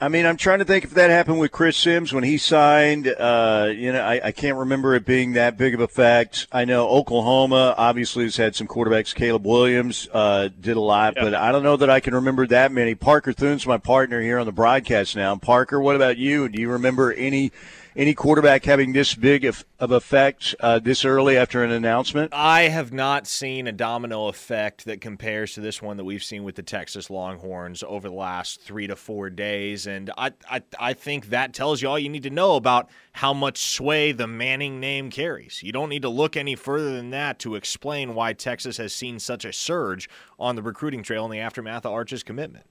[0.00, 3.08] I mean, I'm trying to think if that happened with Chris Simms when he signed.
[3.08, 6.46] Uh, you know, I, I, can't remember it being that big of a fact.
[6.52, 9.12] I know Oklahoma obviously has had some quarterbacks.
[9.12, 11.24] Caleb Williams uh, did a lot, yeah.
[11.24, 12.94] but I don't know that I can remember that many.
[12.94, 15.34] Parker Thune's my partner here on the broadcast now.
[15.34, 16.48] Parker, what about you?
[16.48, 17.50] Do you remember any
[17.98, 22.32] any quarterback having this big of, of effect uh, this early after an announcement?
[22.32, 26.44] I have not seen a domino effect that compares to this one that we've seen
[26.44, 30.92] with the Texas Longhorns over the last three to four days, and I I, I
[30.94, 34.78] think that tells you all you need to know about how much sway the Manning
[34.78, 35.60] name carries.
[35.64, 39.18] You don't need to look any further than that to explain why Texas has seen
[39.18, 40.08] such a surge
[40.38, 42.64] on the recruiting trail in the aftermath of Arch's commitment.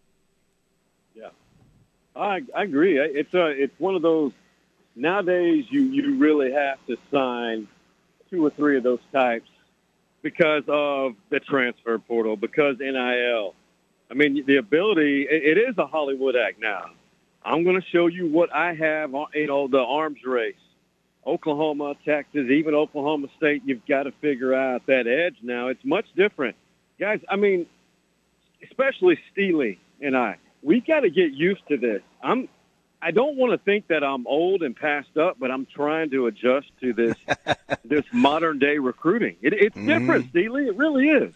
[1.13, 1.32] Yeah,
[2.16, 2.98] I I agree.
[2.98, 4.32] It's a it's one of those
[4.98, 7.68] nowadays you, you really have to sign
[8.30, 9.50] two or three of those types
[10.22, 13.54] because of the transfer portal, because NIL.
[14.10, 16.86] I mean, the ability, it, it is a Hollywood act now.
[17.44, 20.56] I'm going to show you what I have, on you know, the arms race.
[21.26, 25.68] Oklahoma, Texas, even Oklahoma State, you've got to figure out that edge now.
[25.68, 26.56] It's much different.
[27.00, 27.66] Guys, I mean,
[28.64, 32.02] especially Steely and I, we got to get used to this.
[32.24, 32.48] I'm
[33.02, 36.28] I don't want to think that I'm old and passed up, but I'm trying to
[36.28, 37.16] adjust to this
[37.86, 39.38] this modern day recruiting.
[39.42, 39.88] It, it's mm-hmm.
[39.88, 40.68] different, Steely.
[40.68, 41.34] It really is.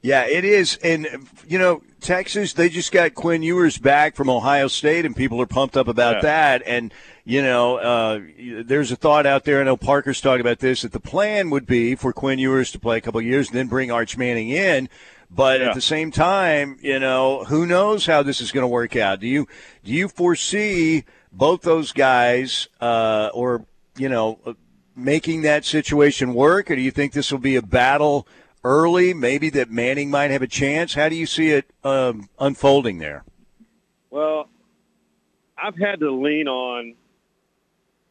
[0.00, 0.78] Yeah, it is.
[0.82, 5.40] And, you know, Texas, they just got Quinn Ewers back from Ohio State, and people
[5.42, 6.20] are pumped up about yeah.
[6.22, 6.62] that.
[6.66, 8.20] And, you know, uh,
[8.64, 11.66] there's a thought out there, I know Parker's talking about this, that the plan would
[11.66, 14.88] be for Quinn Ewers to play a couple years and then bring Arch Manning in.
[15.30, 15.68] But yeah.
[15.68, 19.20] at the same time, you know, who knows how this is going to work out?
[19.20, 19.46] Do you
[19.84, 24.38] do you foresee both those guys, uh, or you know,
[24.96, 28.26] making that situation work, or do you think this will be a battle
[28.64, 29.12] early?
[29.12, 30.94] Maybe that Manning might have a chance.
[30.94, 33.24] How do you see it um, unfolding there?
[34.10, 34.48] Well,
[35.62, 36.94] I've had to lean on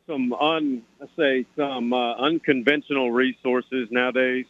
[0.06, 4.46] some un, let's say some uh, unconventional resources nowadays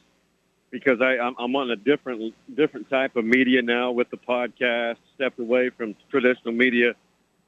[0.72, 4.98] because I, I'm on a different different type of media now with the podcast.
[5.16, 6.94] Stepped away from traditional media.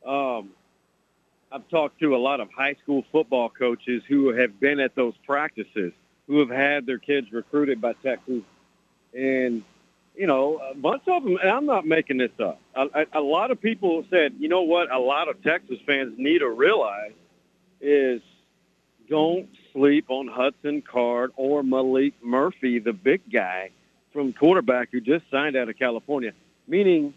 [0.06, 0.52] Um,
[1.52, 5.14] I've talked to a lot of high school football coaches who have been at those
[5.26, 5.94] practices,
[6.28, 8.44] who have had their kids recruited by Texas,
[9.14, 9.64] and
[10.16, 11.38] you know, a bunch of them.
[11.42, 12.60] And I'm not making this up.
[12.76, 12.82] A,
[13.14, 14.92] a, a lot of people said, you know what?
[14.92, 17.14] A lot of Texas fans need to realize
[17.82, 18.22] is
[19.10, 23.72] don't sleep on Hudson Card or Maalik Murphy, the big guy
[24.14, 26.34] from quarterback who just signed out of California.
[26.68, 27.14] Meaning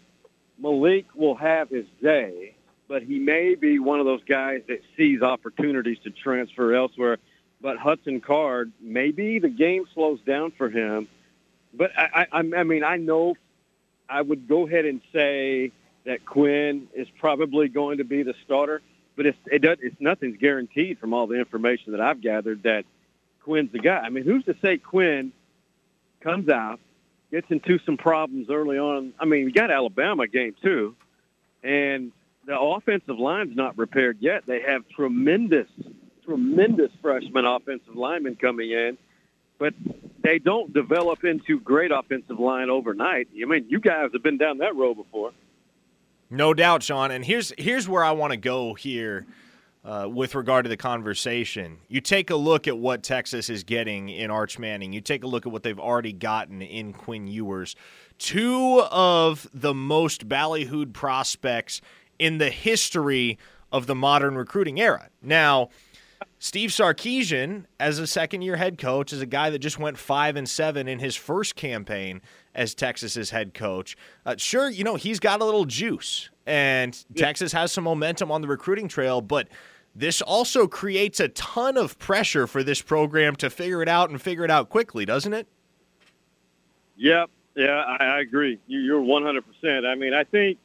[0.60, 2.54] Maalik will have his day,
[2.88, 7.18] but he may be one of those guys that sees opportunities to transfer elsewhere.
[7.60, 11.08] But Hudson Card, maybe the game slows down for him.
[11.74, 13.36] But I, I, I mean, I know
[14.08, 15.72] I would go ahead and say
[16.04, 18.82] that Quinn is probably going to be the starter
[19.16, 22.84] but it's it does it's nothing's guaranteed from all the information that I've gathered that
[23.44, 23.98] Quinn's the guy.
[23.98, 25.32] I mean, who's to say Quinn
[26.20, 26.80] comes out,
[27.30, 29.12] gets into some problems early on?
[29.18, 30.94] I mean, we got Alabama game too,
[31.62, 32.12] and
[32.46, 34.44] the offensive line's not repaired yet.
[34.46, 35.68] They have tremendous
[36.24, 38.96] tremendous freshman offensive linemen coming in,
[39.58, 39.74] but
[40.22, 43.28] they don't develop into great offensive line overnight.
[43.40, 45.32] I mean, you guys have been down that road before.
[46.32, 47.10] No doubt, Sean.
[47.10, 49.26] And here's here's where I want to go here
[49.84, 51.76] uh, with regard to the conversation.
[51.88, 54.94] You take a look at what Texas is getting in Arch Manning.
[54.94, 57.76] You take a look at what they've already gotten in Quinn Ewers.
[58.16, 61.82] Two of the most ballyhooed prospects
[62.18, 63.38] in the history
[63.70, 65.10] of the modern recruiting era.
[65.20, 65.68] Now,
[66.38, 70.36] Steve Sarkisian, as a second year head coach, is a guy that just went five
[70.36, 72.22] and seven in his first campaign
[72.54, 73.96] as Texas's head coach.
[74.26, 77.24] Uh, sure, you know, he's got a little juice, and yeah.
[77.24, 79.48] Texas has some momentum on the recruiting trail, but
[79.94, 84.20] this also creates a ton of pressure for this program to figure it out and
[84.20, 85.46] figure it out quickly, doesn't it?
[86.96, 87.30] Yep.
[87.54, 88.58] Yeah, I, I agree.
[88.66, 89.86] You, are 100%.
[89.86, 90.58] I mean, I think,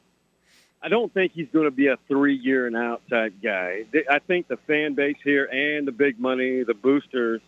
[0.81, 3.83] I don't think he's going to be a three year and out type guy.
[4.09, 7.41] I think the fan base here and the big money, the boosters,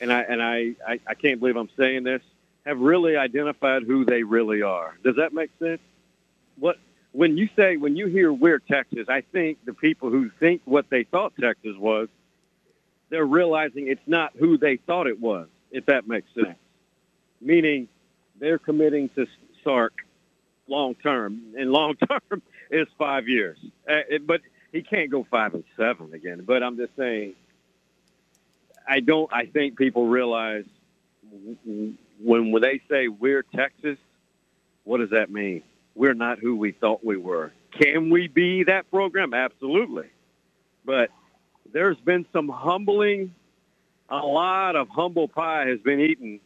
[0.00, 2.22] and I, and I, I, I can't believe I'm saying this,
[2.66, 4.96] have really identified who they really are.
[5.02, 5.80] Does that make sense?
[6.58, 6.76] What
[7.12, 10.86] when you say when you hear we're Texas, I think the people who think what
[10.90, 12.08] they thought Texas was,
[13.08, 15.48] they're realizing it's not who they thought it was.
[15.72, 16.58] If that makes sense,
[17.40, 17.88] meaning
[18.38, 19.26] they're committing to
[19.62, 19.92] Sark
[20.66, 23.58] long term, and long term is five years.
[23.88, 24.40] Uh, it, but
[24.72, 26.44] he can't go five and seven again.
[26.46, 27.34] But I'm just saying,
[28.88, 29.32] I don't.
[29.32, 30.64] I think people realize
[32.22, 33.98] when when they say we're Texas,
[34.84, 35.62] what does that mean?
[35.94, 37.52] we're not who we thought we were.
[37.78, 39.34] Can we be that program?
[39.34, 40.08] Absolutely.
[40.84, 41.10] But
[41.72, 43.34] there's been some humbling,
[44.08, 46.40] a lot of humble pie has been eaten,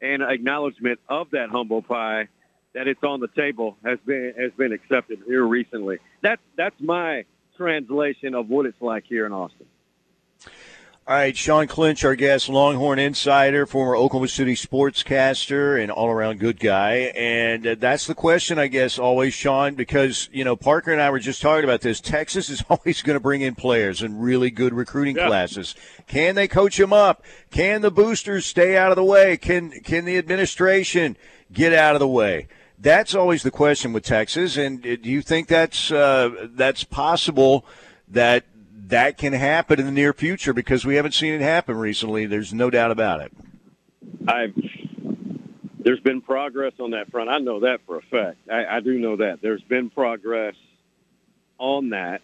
[0.00, 2.28] and acknowledgement of that humble pie
[2.74, 5.98] that it's on the table has been has been accepted here recently.
[6.22, 7.24] That's that's my
[7.56, 9.66] translation of what it's like here in Austin.
[11.06, 16.58] All right, Sean Clinch, our guest, Longhorn insider, former Oklahoma City sportscaster, and all-around good
[16.58, 17.12] guy.
[17.14, 21.10] And uh, that's the question, I guess, always, Sean, because you know Parker and I
[21.10, 22.00] were just talking about this.
[22.00, 25.26] Texas is always going to bring in players and really good recruiting yeah.
[25.26, 25.74] classes.
[26.06, 27.22] Can they coach them up?
[27.50, 29.36] Can the boosters stay out of the way?
[29.36, 31.18] Can can the administration
[31.52, 32.48] get out of the way?
[32.78, 34.56] That's always the question with Texas.
[34.56, 37.66] And uh, do you think that's uh, that's possible?
[38.08, 38.44] That
[38.88, 42.26] that can happen in the near future because we haven't seen it happen recently.
[42.26, 43.32] There's no doubt about it.
[44.28, 44.54] I've
[45.78, 47.28] there's been progress on that front.
[47.28, 48.38] I know that for a fact.
[48.50, 50.54] I, I do know that there's been progress
[51.58, 52.22] on that.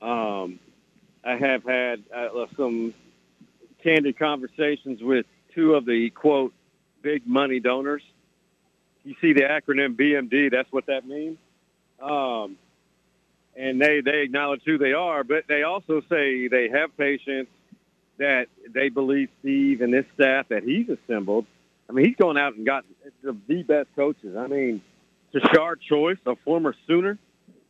[0.00, 0.58] Um,
[1.22, 2.94] I have had uh, some
[3.82, 6.54] candid conversations with two of the quote
[7.02, 8.02] big money donors.
[9.04, 10.50] You see the acronym BMD.
[10.50, 11.36] That's what that means.
[12.00, 12.56] Um,
[13.58, 17.48] and they they acknowledge who they are, but they also say they have patience
[18.18, 21.46] that they believe Steve and this staff that he's assembled.
[21.88, 22.84] I mean, he's gone out and got
[23.22, 24.36] the, the best coaches.
[24.36, 24.82] I mean,
[25.32, 27.18] Tashard Choice, a former Sooner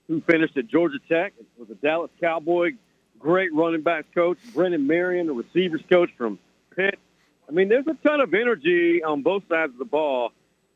[0.08, 2.72] who finished at Georgia Tech, was a Dallas Cowboy,
[3.18, 4.38] great running backs coach.
[4.54, 6.38] Brennan Marion, a receivers coach from
[6.74, 6.98] Pitt.
[7.48, 10.32] I mean, there's a ton of energy on both sides of the ball.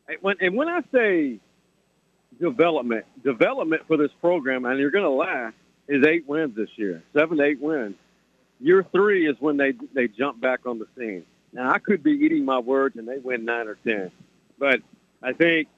[0.08, 1.40] And when, and when I say
[2.42, 3.06] development.
[3.24, 5.54] Development for this program, and you're going to laugh,
[5.88, 7.94] is eight wins this year, seven to eight wins.
[8.60, 11.24] Year three is when they they jump back on the scene.
[11.52, 14.10] Now I could be eating my words, and they win nine or ten,
[14.58, 14.80] but
[15.22, 15.68] I think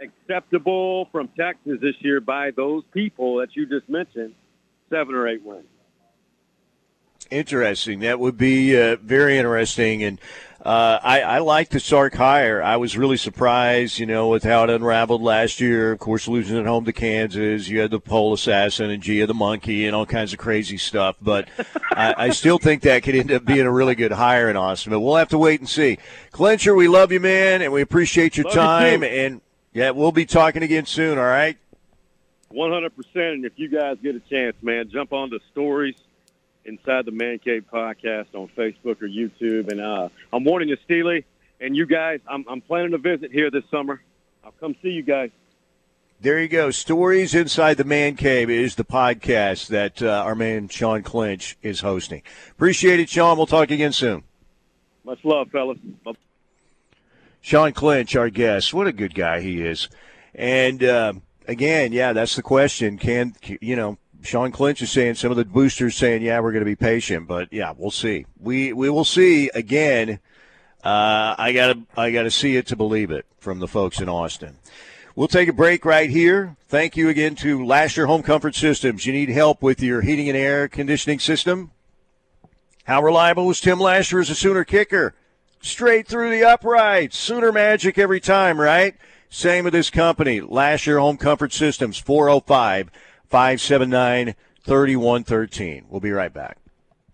[0.00, 4.34] acceptable from Texas this year by those people that you just mentioned,
[4.90, 5.66] seven or eight wins.
[7.30, 8.00] Interesting.
[8.00, 10.18] That would be uh, very interesting, and
[10.64, 12.62] uh, I, I like the Sark hire.
[12.62, 15.92] I was really surprised, you know, with how it unraveled last year.
[15.92, 17.68] Of course, losing at home to Kansas.
[17.68, 21.16] You had the pole assassin and Gia the monkey and all kinds of crazy stuff.
[21.22, 21.48] But
[21.92, 24.90] I, I still think that could end up being a really good hire in Austin.
[24.90, 25.98] But we'll have to wait and see.
[26.32, 29.02] Clincher, we love you, man, and we appreciate your love time.
[29.04, 29.40] You and
[29.72, 31.18] yeah, we'll be talking again soon.
[31.18, 31.56] All right.
[32.52, 32.90] 100%.
[33.14, 35.94] And if you guys get a chance, man, jump on the stories
[36.64, 39.70] Inside the Man Cave podcast on Facebook or YouTube.
[39.70, 41.24] And uh, I'm warning you, Steely,
[41.60, 44.02] and you guys, I'm, I'm planning a visit here this summer.
[44.44, 45.30] I'll come see you guys.
[46.20, 46.70] There you go.
[46.72, 51.80] Stories Inside the Man Cave is the podcast that uh, our man Sean Clinch is
[51.80, 52.22] hosting.
[52.50, 53.36] Appreciate it, Sean.
[53.36, 54.24] We'll talk again soon.
[55.04, 55.78] Much love, fellas.
[56.04, 56.14] Bye.
[57.40, 58.74] Sean Clinch, our guest.
[58.74, 59.88] What a good guy he is.
[60.34, 61.12] And uh,
[61.46, 62.98] again, yeah, that's the question.
[62.98, 63.96] Can you know?
[64.22, 67.28] Sean Clinch is saying some of the boosters saying, "Yeah, we're going to be patient,"
[67.28, 68.26] but yeah, we'll see.
[68.38, 70.20] We we will see again.
[70.82, 74.58] Uh, I gotta I gotta see it to believe it from the folks in Austin.
[75.14, 76.56] We'll take a break right here.
[76.68, 79.04] Thank you again to Lashar Home Comfort Systems.
[79.04, 81.72] You need help with your heating and air conditioning system?
[82.84, 85.14] How reliable was Tim Lashar as a Sooner kicker?
[85.60, 87.18] Straight through the uprights.
[87.18, 88.94] Sooner magic every time, right?
[89.28, 92.90] Same with this company, Lashar Home Comfort Systems, 405
[93.28, 95.86] 579 3113.
[95.88, 96.58] We'll be right back.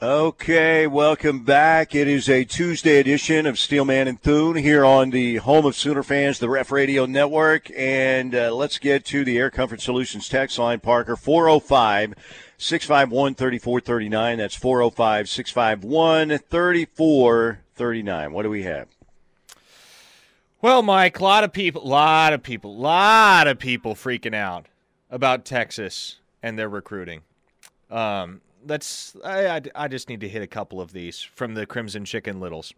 [0.02, 1.94] Okay, welcome back.
[1.94, 6.02] It is a Tuesday edition of Steelman and Thune here on the home of Sooner
[6.02, 7.70] fans, the Ref Radio Network.
[7.76, 12.14] And uh, let's get to the Air Comfort Solutions text line, Parker, 405
[12.58, 14.38] 651 3439.
[14.38, 18.32] That's 405 651 3439.
[18.32, 18.88] What do we have?
[20.60, 24.34] Well, Mike, a lot of people, a lot of people, a lot of people freaking
[24.34, 24.66] out
[25.10, 27.22] about Texas and their recruiting.
[27.90, 31.66] Um, let's I, I, I, just need to hit a couple of these from the
[31.66, 32.72] Crimson Chicken Littles.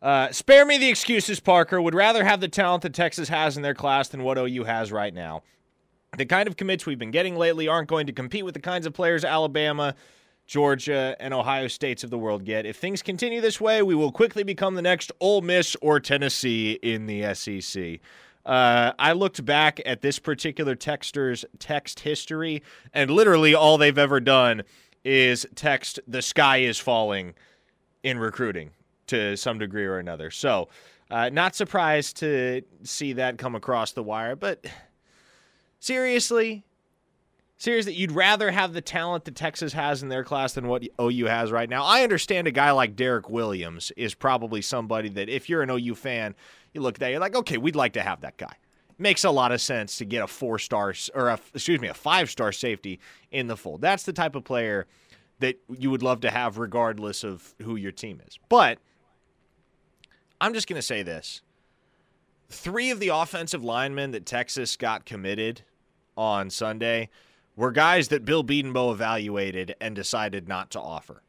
[0.00, 1.80] Uh, spare me the excuses, Parker.
[1.80, 4.92] Would rather have the talent that Texas has in their class than what OU has
[4.92, 5.42] right now.
[6.16, 8.86] The kind of commits we've been getting lately aren't going to compete with the kinds
[8.86, 9.94] of players Alabama,
[10.46, 12.64] Georgia, and Ohio states of the world get.
[12.64, 16.78] If things continue this way, we will quickly become the next Ole Miss or Tennessee
[16.82, 18.00] in the SEC.
[18.48, 22.62] Uh, I looked back at this particular texter's text history,
[22.94, 24.62] and literally all they've ever done
[25.04, 27.34] is text the sky is falling
[28.02, 28.70] in recruiting
[29.08, 30.30] to some degree or another.
[30.30, 30.70] So,
[31.10, 34.64] uh, not surprised to see that come across the wire, but
[35.78, 36.64] seriously,
[37.58, 41.26] seriously, you'd rather have the talent that Texas has in their class than what OU
[41.26, 41.84] has right now.
[41.84, 45.96] I understand a guy like Derek Williams is probably somebody that if you're an OU
[45.96, 46.34] fan,
[46.72, 48.54] you look at that, you're like, okay, we'd like to have that guy
[48.98, 51.94] makes a lot of sense to get a four star or a, excuse me a
[51.94, 52.98] five star safety
[53.30, 53.80] in the fold.
[53.80, 54.86] That's the type of player
[55.38, 58.38] that you would love to have regardless of who your team is.
[58.48, 58.78] But
[60.40, 61.42] I'm just going to say this.
[62.50, 65.62] Three of the offensive linemen that Texas got committed
[66.16, 67.10] on Sunday
[67.56, 71.22] were guys that Bill Bedenbaugh evaluated and decided not to offer,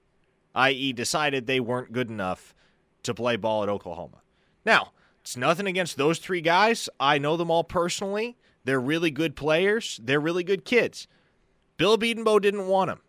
[0.56, 2.56] i.e., decided they weren't good enough
[3.04, 4.22] to play ball at Oklahoma.
[4.66, 4.94] Now,
[5.30, 6.90] it's nothing against those three guys.
[7.00, 8.36] I know them all personally.
[8.64, 10.00] They're really good players.
[10.02, 11.08] They're really good kids.
[11.78, 13.02] Bill Bedenbaugh didn't want them.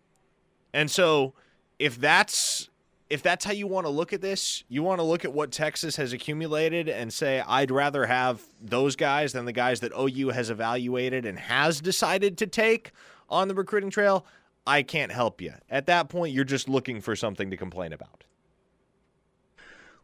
[0.71, 1.33] And so
[1.79, 2.69] if that's
[3.09, 5.51] if that's how you want to look at this, you want to look at what
[5.51, 10.29] Texas has accumulated and say, I'd rather have those guys than the guys that OU
[10.29, 12.91] has evaluated and has decided to take
[13.29, 14.27] on the recruiting trail.
[14.67, 15.55] I can't help you.
[15.71, 18.25] At that point, you're just looking for something to complain about.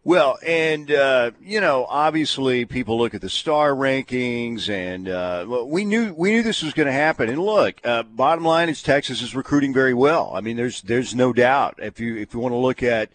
[0.07, 5.83] Well, and uh, you know, obviously, people look at the star rankings, and uh, we
[5.83, 7.27] knew we knew this was going to happen.
[7.27, 10.31] And look, uh, bottom line is Texas is recruiting very well.
[10.33, 11.79] I mean, there's there's no doubt.
[11.79, 13.09] If you if you want to look at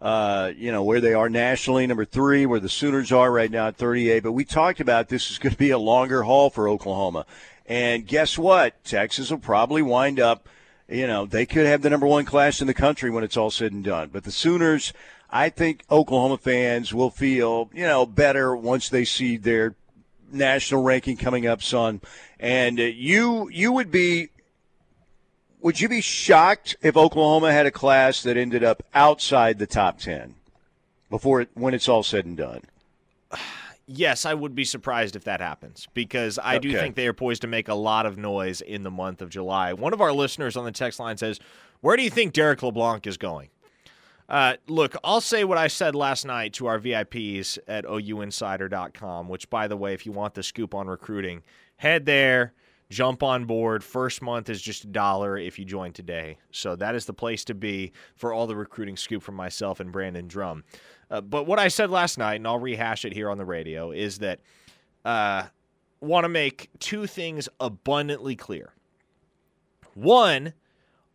[0.00, 3.66] uh, you know where they are nationally, number three, where the Sooners are right now
[3.66, 4.22] at 38.
[4.22, 7.26] But we talked about this is going to be a longer haul for Oklahoma,
[7.66, 8.82] and guess what?
[8.84, 10.48] Texas will probably wind up.
[10.88, 13.50] You know, they could have the number one class in the country when it's all
[13.50, 14.08] said and done.
[14.10, 14.94] But the Sooners
[15.30, 19.74] I think Oklahoma fans will feel, you know, better once they see their
[20.32, 22.00] national ranking coming up, son.
[22.40, 24.30] And uh, you you would be
[25.60, 29.98] would you be shocked if Oklahoma had a class that ended up outside the top
[29.98, 30.34] 10
[31.10, 32.62] before it, when it's all said and done?
[33.90, 36.68] Yes, I would be surprised if that happens because I okay.
[36.68, 39.30] do think they are poised to make a lot of noise in the month of
[39.30, 39.72] July.
[39.72, 41.40] One of our listeners on the text line says,
[41.80, 43.48] "Where do you think Derek LeBlanc is going?"
[44.28, 49.48] Uh, look, I'll say what I said last night to our VIPs at OUinsider.com, which,
[49.48, 51.42] by the way, if you want the scoop on recruiting,
[51.76, 52.52] head there,
[52.90, 53.82] jump on board.
[53.82, 56.36] First month is just a dollar if you join today.
[56.50, 59.90] So that is the place to be for all the recruiting scoop from myself and
[59.90, 60.64] Brandon Drumm.
[61.10, 63.92] Uh, but what I said last night, and I'll rehash it here on the radio,
[63.92, 64.40] is that
[65.06, 65.44] uh,
[66.00, 68.74] want to make two things abundantly clear.
[69.94, 70.52] One,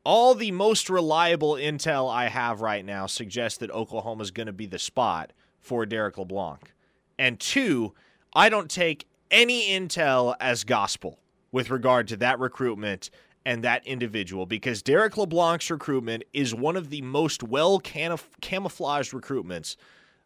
[0.03, 4.53] all the most reliable intel I have right now suggests that Oklahoma is going to
[4.53, 5.31] be the spot
[5.61, 6.73] for Derek LeBlanc.
[7.17, 7.93] And two,
[8.33, 11.19] I don't take any intel as gospel
[11.51, 13.09] with regard to that recruitment
[13.45, 19.75] and that individual because Derek LeBlanc's recruitment is one of the most well camouflaged recruitments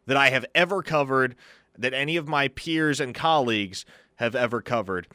[0.06, 1.36] that I have ever covered,
[1.76, 3.84] that any of my peers and colleagues
[4.16, 5.06] have ever covered.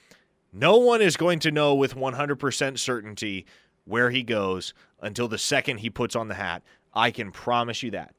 [0.53, 3.45] No one is going to know with 100% certainty
[3.85, 6.63] where he goes until the second he puts on the hat.
[6.93, 8.13] I can promise you that.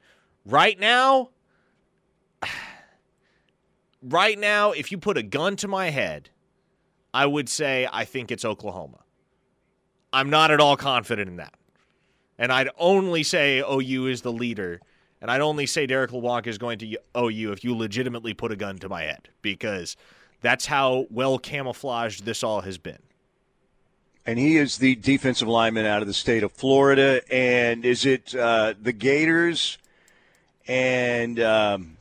[0.44, 1.30] Right now,
[4.02, 6.30] right now, if you put a gun to my head,
[7.12, 8.98] I would say I think it's Oklahoma.
[10.12, 11.54] I'm not at all confident in that.
[12.38, 14.80] And I'd only say OU is the leader.
[15.20, 18.56] And I'd only say Derek LeBlanc is going to OU if you legitimately put a
[18.56, 19.96] gun to my head because
[20.40, 22.98] that's how well camouflaged this all has been.
[24.26, 27.20] And he is the defensive lineman out of the state of Florida.
[27.32, 29.78] And is it uh, the Gators
[30.66, 31.96] and um,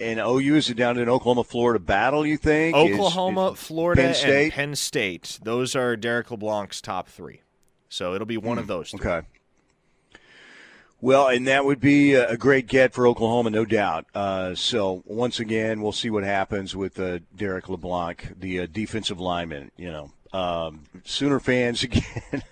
[0.00, 2.26] and OU is it down in Oklahoma Florida battle?
[2.26, 4.44] You think Oklahoma, is, is Florida, Penn State?
[4.44, 5.38] and Penn State.
[5.42, 7.42] Those are Derek LeBlanc's top three.
[7.88, 8.90] So it'll be one of those.
[8.90, 9.00] Three.
[9.00, 9.26] Okay.
[11.00, 14.06] Well, and that would be a great get for Oklahoma, no doubt.
[14.16, 19.20] Uh, so once again, we'll see what happens with uh, Derek LeBlanc, the uh, defensive
[19.20, 19.70] lineman.
[19.76, 22.42] You know, um, Sooner fans again.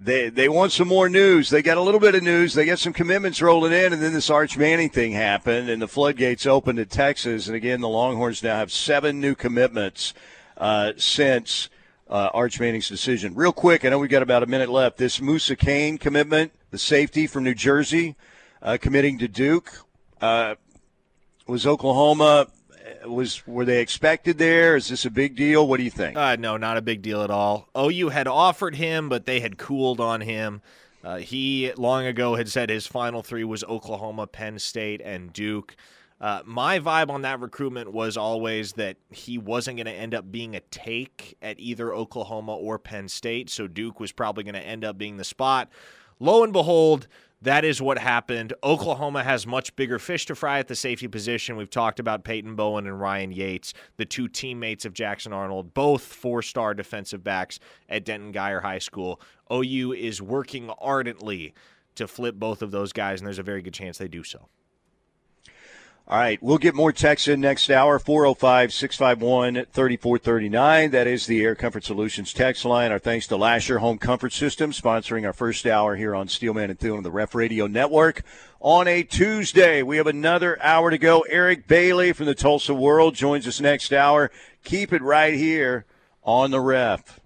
[0.00, 1.50] they they want some more news.
[1.50, 2.54] They got a little bit of news.
[2.54, 5.88] They got some commitments rolling in, and then this Arch Manning thing happened, and the
[5.88, 7.46] floodgates opened at Texas.
[7.46, 10.14] And again, the Longhorns now have seven new commitments
[10.56, 11.68] uh, since
[12.08, 13.34] uh, Arch Manning's decision.
[13.34, 14.98] Real quick, I know we've got about a minute left.
[14.98, 18.16] This Musa Kane commitment, the safety from New Jersey,
[18.62, 19.84] uh, committing to Duke.
[20.20, 20.56] Uh,
[21.46, 22.46] was Oklahoma
[23.06, 24.76] was were they expected there?
[24.76, 25.66] Is this a big deal?
[25.66, 26.16] What do you think?
[26.16, 27.68] Uh, no, not a big deal at all.
[27.76, 30.62] OU had offered him, but they had cooled on him.
[31.02, 35.76] Uh, he long ago had said his final three was Oklahoma, Penn State, and Duke.
[36.20, 40.30] Uh, my vibe on that recruitment was always that he wasn't going to end up
[40.30, 44.60] being a take at either Oklahoma or Penn State, so Duke was probably going to
[44.60, 45.68] end up being the spot.
[46.20, 47.08] Lo and behold,
[47.44, 48.54] that is what happened.
[48.62, 51.56] Oklahoma has much bigger fish to fry at the safety position.
[51.56, 56.02] We've talked about Peyton Bowen and Ryan Yaites, the two teammates of Jackson Arnold, both
[56.02, 59.20] four star defensive backs at Denton Guyer High School.
[59.52, 61.52] OU is working ardently
[61.96, 64.48] to flip both of those guys, and there's a very good chance they do so.
[66.06, 70.90] All right, we'll get more texts in next hour 405 651 3439.
[70.90, 72.92] That is the Air Comfort Solutions text line.
[72.92, 76.90] Our thanks to Lashar Home Comfort System sponsoring our first hour here on Steelman and
[76.90, 78.22] on the Ref Radio Network.
[78.60, 81.20] On a Tuesday, we have another hour to go.
[81.30, 84.30] Eric Bailey from the Tulsa World joins us next hour.
[84.62, 85.86] Keep it right here
[86.22, 87.18] on the Ref.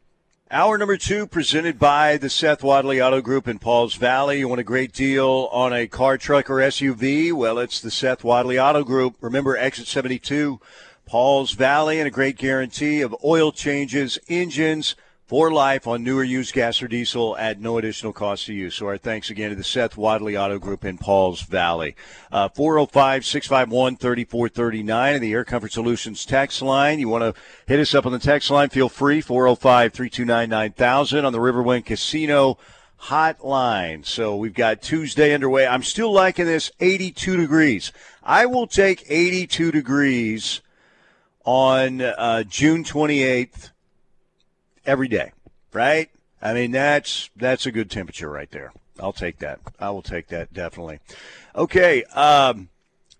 [0.50, 4.38] Hour number two presented by the Seth Wadley Auto Group in Pauls Valley.
[4.38, 7.34] You want a great deal on a car, truck, or SUV?
[7.34, 9.16] Well, it's the Seth Wadley Auto Group.
[9.20, 10.58] Remember, exit 72,
[11.04, 14.94] Pauls Valley, and a great guarantee of oil changes, engines,
[15.28, 18.70] for life on newer used gas or diesel at no additional cost to you.
[18.70, 21.94] So our thanks again to the Seth Wadley Auto Group in Pauls Valley.
[22.30, 26.98] 405 651 3439 and the Air Comfort Solutions text line.
[26.98, 29.20] You want to hit us up on the text line, feel free.
[29.20, 32.56] 405 329 9000 on the Riverwind Casino
[33.02, 34.06] hotline.
[34.06, 35.66] So we've got Tuesday underway.
[35.66, 37.92] I'm still liking this 82 degrees.
[38.22, 40.62] I will take 82 degrees
[41.44, 43.72] on uh, June 28th
[44.88, 45.32] every day,
[45.72, 46.10] right?
[46.40, 48.72] I mean, that's that's a good temperature right there.
[48.98, 49.60] I'll take that.
[49.78, 50.98] I will take that definitely.
[51.54, 52.02] Okay.
[52.04, 52.70] Um,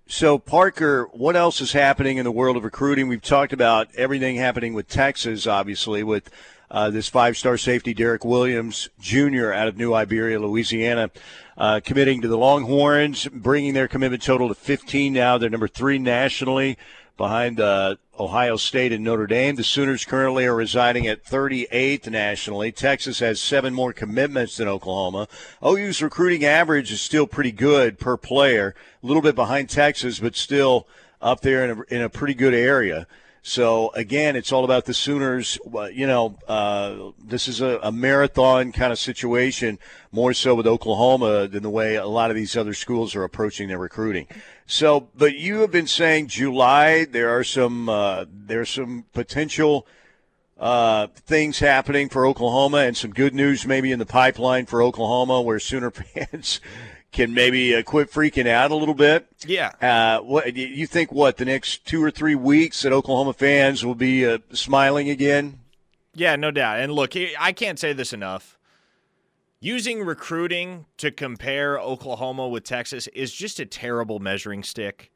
[0.06, 3.08] so Parker, what else is happening in the world of recruiting?
[3.08, 6.30] We've talked about everything happening with Texas, obviously, with
[6.70, 9.52] uh, this five-star safety Derek Williams Jr.
[9.52, 11.10] out of New Iberia, Louisiana,
[11.58, 15.36] uh, committing to the Longhorns, bringing their commitment total to 15 now.
[15.36, 16.78] They're number three nationally
[17.18, 19.56] behind uh, Ohio State and Notre Dame.
[19.56, 22.72] The Sooners currently are residing at 38th nationally.
[22.72, 25.28] Texas has seven more commitments than Oklahoma.
[25.64, 30.34] OU's recruiting average is still pretty good per player, a little bit behind Texas, but
[30.34, 30.86] still
[31.22, 33.06] up there in a, in a pretty good area.
[33.48, 35.58] So again, it's all about the Sooners.
[35.90, 39.78] You know, uh, this is a, a, marathon kind of situation,
[40.12, 43.68] more so with Oklahoma than the way a lot of these other schools are approaching
[43.68, 44.26] their recruiting.
[44.66, 47.06] So, but you have been saying July.
[47.06, 49.86] There are some uh, there's some potential
[50.60, 55.40] uh, things happening for Oklahoma, and some good news maybe in the pipeline for Oklahoma,
[55.40, 56.60] where Sooner fans
[57.12, 59.26] can maybe uh, quit freaking out a little bit.
[59.46, 59.72] Yeah.
[59.80, 61.12] Uh, what you think?
[61.12, 65.60] What the next two or three weeks that Oklahoma fans will be uh, smiling again?
[66.14, 66.80] Yeah, no doubt.
[66.80, 68.58] And look, I can't say this enough.
[69.60, 75.10] Using recruiting to compare Oklahoma with Texas is just a terrible measuring stick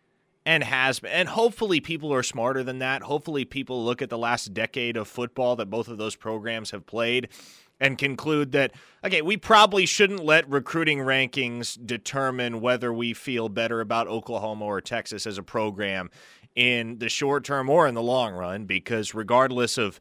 [0.44, 1.12] and has been.
[1.12, 3.02] And hopefully people are smarter than that.
[3.02, 6.86] Hopefully people look at the last decade of football that both of those programs have
[6.86, 7.28] played
[7.82, 8.72] and conclude that
[9.04, 14.80] okay, we probably shouldn't let recruiting rankings determine whether we feel better about Oklahoma or
[14.80, 16.08] Texas as a program
[16.54, 19.98] in the short term or in the long run because regardless of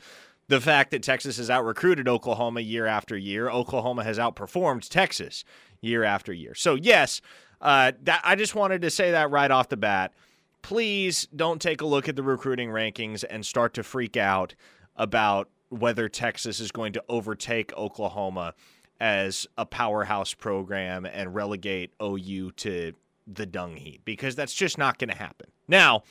[0.47, 3.49] the fact that Texas has out recruited Oklahoma year after year.
[3.49, 5.45] Oklahoma has outperformed Texas
[5.79, 6.53] year after year.
[6.53, 7.21] So, yes,
[7.61, 10.13] uh, that, I just wanted to say that right off the bat.
[10.61, 14.53] Please don't take a look at the recruiting rankings and start to freak out
[14.97, 18.53] about whether Texas is going to overtake Oklahoma
[18.99, 22.93] as a powerhouse program and relegate OU to
[23.25, 25.49] the dung heap because that's just not going to happen.
[25.67, 26.03] Now,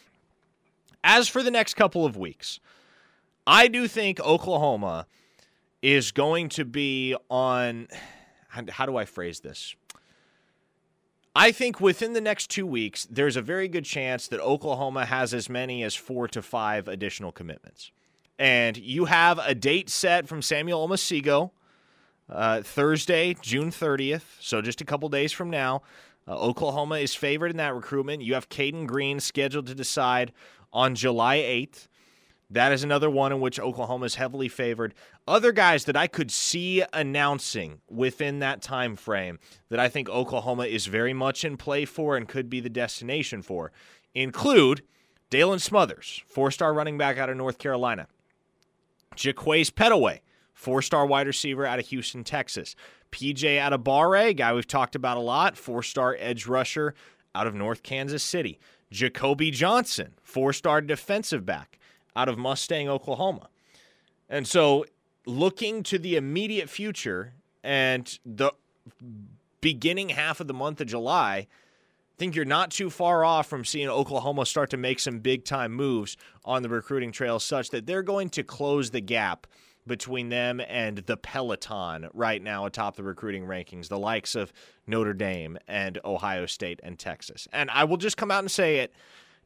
[1.04, 2.58] as for the next couple of weeks,
[3.46, 5.06] I do think Oklahoma
[5.82, 7.88] is going to be on.
[8.48, 9.76] How do I phrase this?
[11.36, 15.32] I think within the next two weeks, there's a very good chance that Oklahoma has
[15.32, 17.92] as many as four to five additional commitments.
[18.40, 21.50] And you have a date set from Samuel Omosigho,
[22.30, 25.82] uh, Thursday, June 30th, so just a couple days from now.
[26.26, 28.22] Uh, Oklahoma is favored in that recruitment.
[28.22, 30.32] You have Caden Green scheduled to decide
[30.72, 31.86] on July 8th.
[32.48, 34.94] That is another one in which Oklahoma is heavily favored.
[35.28, 39.38] Other guys that I could see announcing within that time frame
[39.68, 43.42] that I think Oklahoma is very much in play for and could be the destination
[43.42, 43.70] for
[44.14, 44.80] include
[45.30, 48.08] Daylan Smothers, four-star running back out of North Carolina.
[49.16, 50.20] Jaquaize Pettaway,
[50.54, 52.76] four-star wide receiver out of Houston, Texas.
[53.12, 56.94] PJ Adebawore, guy we've talked about a lot, four-star edge rusher
[57.34, 58.58] out of North Kansas City.
[58.90, 61.78] Jacoby Johnson, four-star defensive back
[62.14, 63.48] out of Mustang, Oklahoma.
[64.28, 64.84] And so,
[65.26, 68.52] looking to the immediate future and the
[69.60, 71.46] beginning half of the month of July,
[72.20, 75.72] think you're not too far off from seeing Oklahoma start to make some big time
[75.72, 79.46] moves on the recruiting trail, such that they're going to close the gap
[79.86, 84.52] between them and the Peloton right now atop the recruiting rankings, the likes of
[84.86, 87.48] Notre Dame and Ohio State and Texas.
[87.54, 88.92] And I will just come out and say it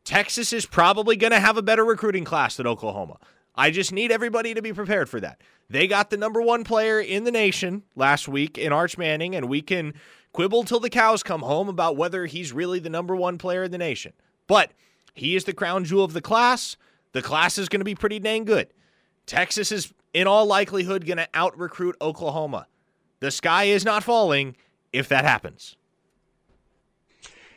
[0.02, 3.18] Texas is probably going to have a better recruiting class than Oklahoma.
[3.54, 5.40] I just need everybody to be prepared for that.
[5.70, 9.48] They got the number one player in the nation last week in Arch Manning, and
[9.48, 9.94] we can
[10.34, 13.70] quibble till the cows come home about whether he's really the number one player in
[13.70, 14.12] the nation.
[14.46, 14.72] But
[15.14, 16.76] he is the crown jewel of the class.
[17.12, 18.68] The class is going to be pretty dang good.
[19.24, 22.66] Texas is, in all likelihood, going to out recruit Oklahoma.
[23.20, 24.56] The sky is not falling
[24.92, 25.76] if that happens.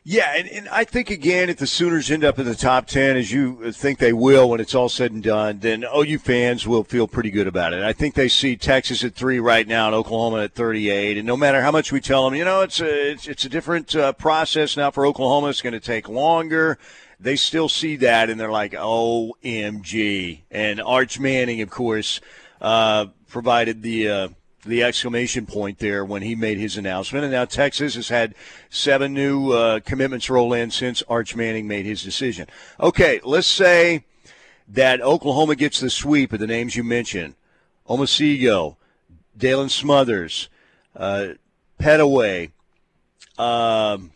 [0.09, 3.17] Yeah, and, and I think again, if the Sooners end up in the top ten,
[3.17, 6.85] as you think they will when it's all said and done, then OU fans will
[6.85, 7.83] feel pretty good about it.
[7.83, 11.35] I think they see Texas at three right now and Oklahoma at thirty-eight, and no
[11.35, 14.13] matter how much we tell them, you know, it's a it's, it's a different uh,
[14.13, 15.49] process now for Oklahoma.
[15.49, 16.77] It's going to take longer.
[17.19, 22.21] They still see that, and they're like, "OMG!" And Arch Manning, of course,
[22.61, 24.09] uh, provided the.
[24.09, 24.27] Uh,
[24.67, 27.23] the exclamation point there when he made his announcement.
[27.23, 28.35] And now Texas has had
[28.69, 32.47] seven new uh, commitments roll in since Arch Manning made his decision.
[32.79, 34.03] Okay, let's say
[34.67, 37.35] that Oklahoma gets the sweep of the names you mentioned
[37.87, 38.75] Omosigho,
[39.37, 40.49] Daylan Smothers,
[40.95, 41.29] uh,
[41.79, 42.51] Pettaway,
[43.37, 44.11] um,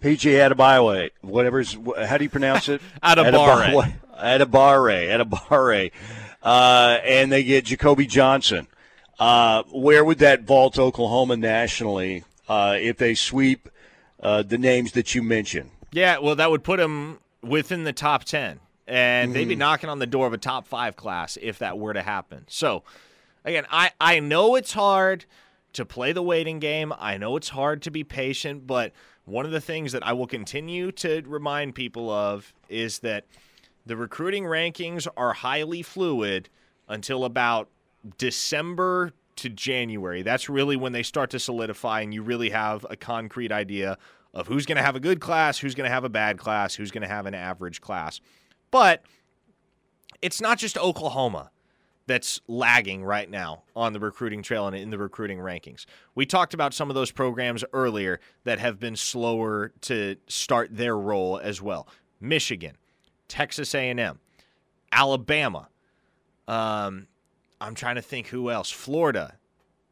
[0.00, 2.80] PJ Adebawore, whatever's, how do you pronounce it?
[3.02, 3.92] Adebawore.
[4.18, 5.24] Adebawore.
[5.24, 5.90] Adebawore.
[6.42, 8.66] Uh, and they get Jacoby Johnson.
[9.20, 13.68] Uh, where would that vault Oklahoma nationally uh, if they sweep
[14.22, 15.70] uh, the names that you mentioned?
[15.92, 18.60] Yeah, well, that would put them within the top 10.
[18.86, 19.34] And mm-hmm.
[19.34, 19.60] they'd be mm-hmm.
[19.60, 22.46] knocking on the door of a top five class if that were to happen.
[22.48, 22.82] So,
[23.44, 25.26] again, I, I know it's hard
[25.74, 26.92] to play the waiting game.
[26.98, 28.92] I know it's hard to be patient, but
[29.26, 33.26] one of the things that I will continue to remind people of is that
[33.84, 36.48] the recruiting rankings are highly fluid
[36.88, 37.68] until about
[38.18, 40.22] December to January.
[40.22, 43.98] That's really when they start to solidify, and you really have a concrete idea
[44.34, 46.74] of who's going to have a good class, who's going to have a bad class,
[46.74, 48.20] who's going to have an average class.
[48.70, 49.02] But
[50.22, 51.50] it's not just Oklahoma
[52.06, 55.86] that's lagging right now on the recruiting trail and in the recruiting rankings.
[56.14, 60.96] We talked about some of those programs earlier that have been slower to start their
[60.96, 61.86] role as well.
[62.20, 62.76] Michigan,
[63.28, 64.18] Texas A&M,
[64.92, 65.68] Alabama,
[66.48, 67.06] um,
[67.60, 68.70] I'm trying to think who else.
[68.70, 69.36] Florida,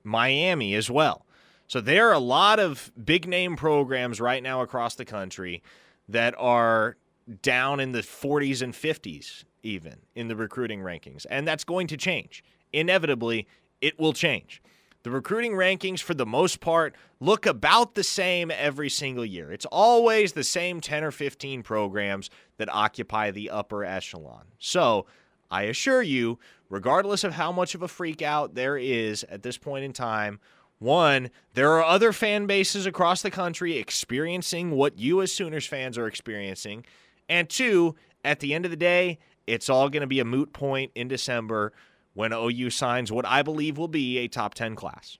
[0.05, 1.27] Miami as well.
[1.67, 5.63] So there are a lot of big name programs right now across the country
[6.09, 6.97] that are
[7.43, 11.27] down in the 40s and 50s even in the recruiting rankings.
[11.29, 12.43] And that's going to change.
[12.73, 13.47] Inevitably,
[13.81, 14.63] it will change.
[15.05, 19.53] The recruiting rankings, for the most part, look about the same every single year.
[19.53, 24.47] It's always the same 10 or 15 programs that occupy the upper echelon.
[24.59, 25.07] So
[25.51, 26.39] I assure you,
[26.69, 30.41] regardless of how much of a freak out there is at this point in time,
[30.79, 35.99] one, there are other fan bases across the country experiencing what you as Sooners fans
[35.99, 36.85] are experiencing.
[37.29, 40.53] And two, at the end of the day, it's all going to be a moot
[40.53, 41.73] point in December
[42.15, 45.19] when OU signs what I believe will be a top 10 class.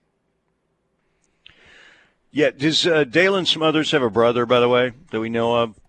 [2.31, 5.79] Yeah, does uh, Daylan Smothers have a brother, by the way, that we know of?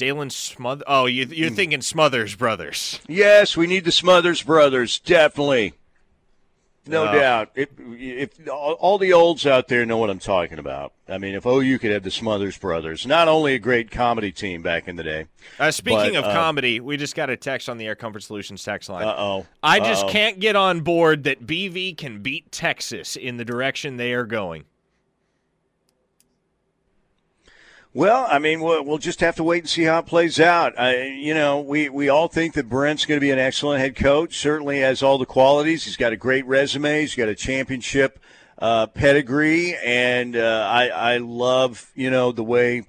[0.00, 0.84] Daylan Smother.
[0.86, 1.56] Oh, you, you're mm.
[1.56, 3.00] thinking Smothers Brothers.
[3.06, 5.74] Yes, we need the Smothers Brothers, definitely.
[6.86, 7.12] no Oh.
[7.12, 7.50] doubt.
[7.54, 10.92] If, if all all the olds out there know what I'm talking about.
[11.08, 14.62] I mean, if OU could have the Smothers Brothers, not only a great comedy team
[14.62, 15.26] back in the day.
[15.58, 18.22] Uh, speaking But, of uh, comedy, we just got a text on the Air Comfort
[18.22, 19.06] Solutions text line.
[19.06, 19.46] Uh oh.
[19.62, 24.14] I just can't get on board that BV can beat Texas in the direction they
[24.14, 24.64] are going.
[27.92, 30.78] Well, I mean, we'll, we'll just have to wait and see how it plays out.
[30.78, 33.96] I, you know, we, we all think that Brent's going to be an excellent head
[33.96, 34.38] coach.
[34.38, 35.84] Certainly has all the qualities.
[35.84, 37.00] He's got a great resume.
[37.00, 38.20] He's got a championship
[38.60, 42.84] uh, pedigree, and uh, I I love you know the way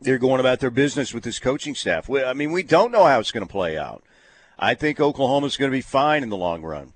[0.00, 2.08] they're going about their business with this coaching staff.
[2.08, 4.04] We, I mean, we don't know how it's going to play out.
[4.58, 6.92] I think Oklahoma's going to be fine in the long run.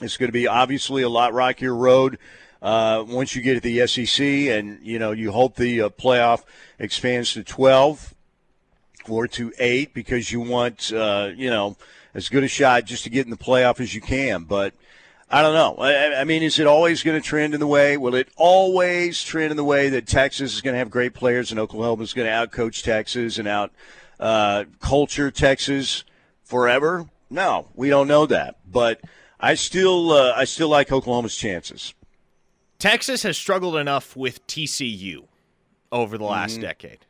[0.00, 2.18] It's going to be obviously a lot rockier road
[2.62, 6.44] uh, once you get to the SEC, and you know you hope the uh, playoff
[6.78, 8.14] expands to 12
[9.08, 11.76] or to eight because you want uh, you know
[12.14, 14.44] as good a shot just to get in the playoff as you can.
[14.44, 14.74] But
[15.28, 15.76] I don't know.
[15.78, 17.96] I, I mean, is it always going to trend in the way?
[17.96, 21.50] Will it always trend in the way that Texas is going to have great players
[21.50, 23.72] and Oklahoma is going to outcoach Texas and out
[24.20, 26.04] uh, culture Texas
[26.44, 27.06] forever?
[27.28, 28.58] No, we don't know that.
[28.70, 29.00] But
[29.40, 31.92] I still, uh, I still like Oklahoma's chances.
[32.78, 35.26] Texas has struggled enough with TCU
[35.90, 36.62] over the last mm-hmm.
[36.62, 37.06] decade.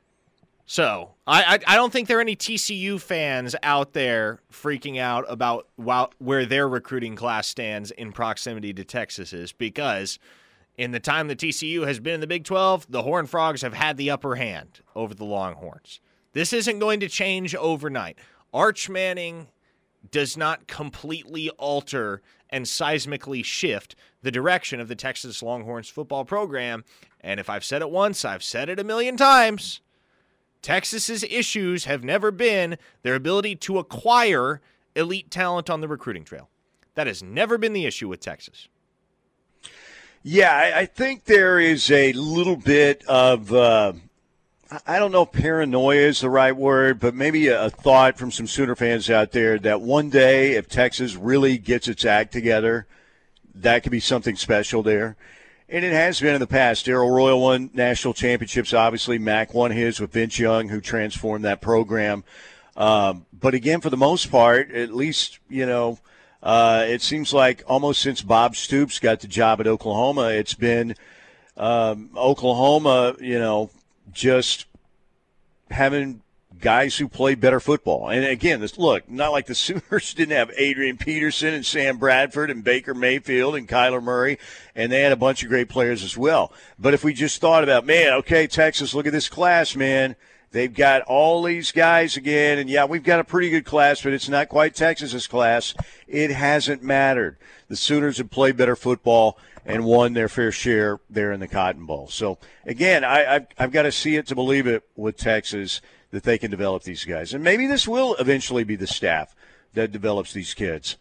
[0.66, 5.24] So I, I I don't think there are any TCU fans out there freaking out
[5.28, 10.18] about wow, where their recruiting class stands in proximity to Texas's because
[10.76, 13.74] in the time that TCU has been in the Big 12, the Horned Frogs have
[13.74, 16.00] had the upper hand over the Longhorns.
[16.32, 18.18] This isn't going to change overnight.
[18.52, 19.46] Arch Manning
[20.10, 26.84] does not completely alter and seismically shift the direction of the Texas Longhorns football program.
[27.20, 29.80] And if I've said it once, I've said it a million times.
[30.62, 34.60] Texas's issues have never been their ability to acquire
[34.94, 36.48] elite talent on the recruiting trail.
[36.94, 38.68] That has never been the issue with Texas.
[40.22, 43.52] Yeah, I, think there is a little bit of.
[43.52, 43.92] Uh,
[44.86, 48.30] I- don't know if paranoia is the right word, but maybe a, a thought from
[48.30, 52.86] some Sooner fans out there that one day, if Texas really gets its act together,
[53.54, 55.16] that could be something special there.
[55.68, 56.86] And it has been in the past.
[56.86, 58.72] Darrell Royal won national championships.
[58.72, 62.22] Obviously, Mack won his with Vince Young, who transformed that program.
[62.76, 65.98] Um, but again, for the most part, at least, you know,
[66.42, 70.94] uh, it seems like almost since Bob Stoops got the job at Oklahoma, it's been
[71.56, 73.70] um, Oklahoma, you know,
[74.16, 74.66] just
[75.70, 76.22] having
[76.58, 78.08] guys who play better football.
[78.08, 82.50] And again, this look, not like the Sooners didn't have Adrian Peterson and Sam Bradford
[82.50, 84.38] and Baker Mayfield and Kyler Murray,
[84.74, 86.52] and they had a bunch of great players as well.
[86.78, 90.16] But if we just thought about, man, okay, Texas, look at this class, man.
[90.56, 94.14] They've got all these guys again, and yeah, we've got a pretty good class, but
[94.14, 95.74] it's not quite Texas's class.
[96.08, 97.36] It hasn't mattered.
[97.68, 101.84] The Sooners have played better football and won their fair share there in the Cotton
[101.84, 102.08] Bowl.
[102.08, 106.22] So again, I, I've, I've got to see it to believe it with Texas that
[106.22, 109.36] they can develop these guys, and maybe this will eventually be the staff
[109.74, 110.96] that develops these kids.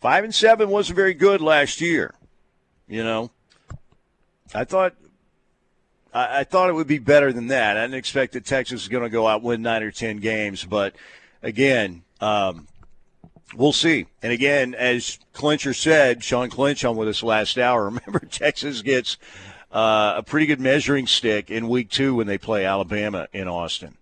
[0.00, 2.16] Five and seven wasn't very good last year.
[2.88, 3.30] You know,
[4.52, 4.96] I thought
[6.18, 7.76] I, I thought it would be better than that.
[7.76, 10.64] I didn't expect that Texas was going to go out win nine or ten games,
[10.64, 10.96] but
[11.42, 12.66] again, um,
[13.54, 14.06] we'll see.
[14.22, 17.84] And again, as Clincher said, Sean Clinch on with us last hour.
[17.90, 19.16] Remember, Texas gets
[19.70, 23.96] uh, a pretty good measuring stick in week two when they play Alabama in Austin.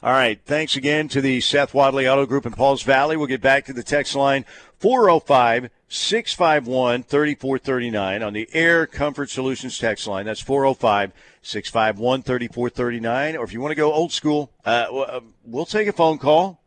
[0.00, 0.40] All right.
[0.44, 3.16] Thanks again to the Seth Wadley Auto Group in Pauls Valley.
[3.16, 4.44] We'll get back to the text line
[4.78, 10.24] 405 651 3439 on the Air Comfort Solutions text line.
[10.24, 11.12] That's 405
[11.42, 13.36] 651 3439.
[13.36, 16.62] Or if you want to go old school, uh, w- we'll take a phone call.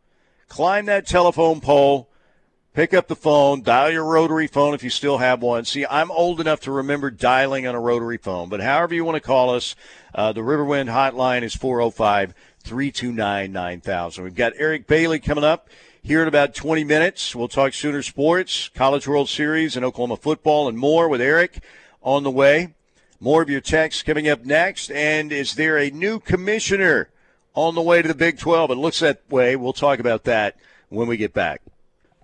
[0.48, 2.08] Climb that telephone pole.
[2.74, 5.66] Pick up the phone, dial your rotary phone if you still have one.
[5.66, 9.16] See, I'm old enough to remember dialing on a rotary phone, but however you want
[9.16, 9.76] to call us,
[10.14, 14.24] uh, the Riverwind hotline is 405 329 9000.
[14.24, 15.68] We've got Eric Bailey coming up
[16.02, 17.34] here in about 20 minutes.
[17.36, 21.62] We'll talk Sooner Sports, College World Series, and Oklahoma football, and more with Eric
[22.02, 22.74] on the way.
[23.22, 24.90] More of your texts coming up next.
[24.90, 27.08] And is there a new commissioner
[27.54, 28.72] on the way to the Big 12?
[28.72, 29.54] It looks that way.
[29.54, 30.56] We'll talk about that
[30.88, 31.62] when we get back.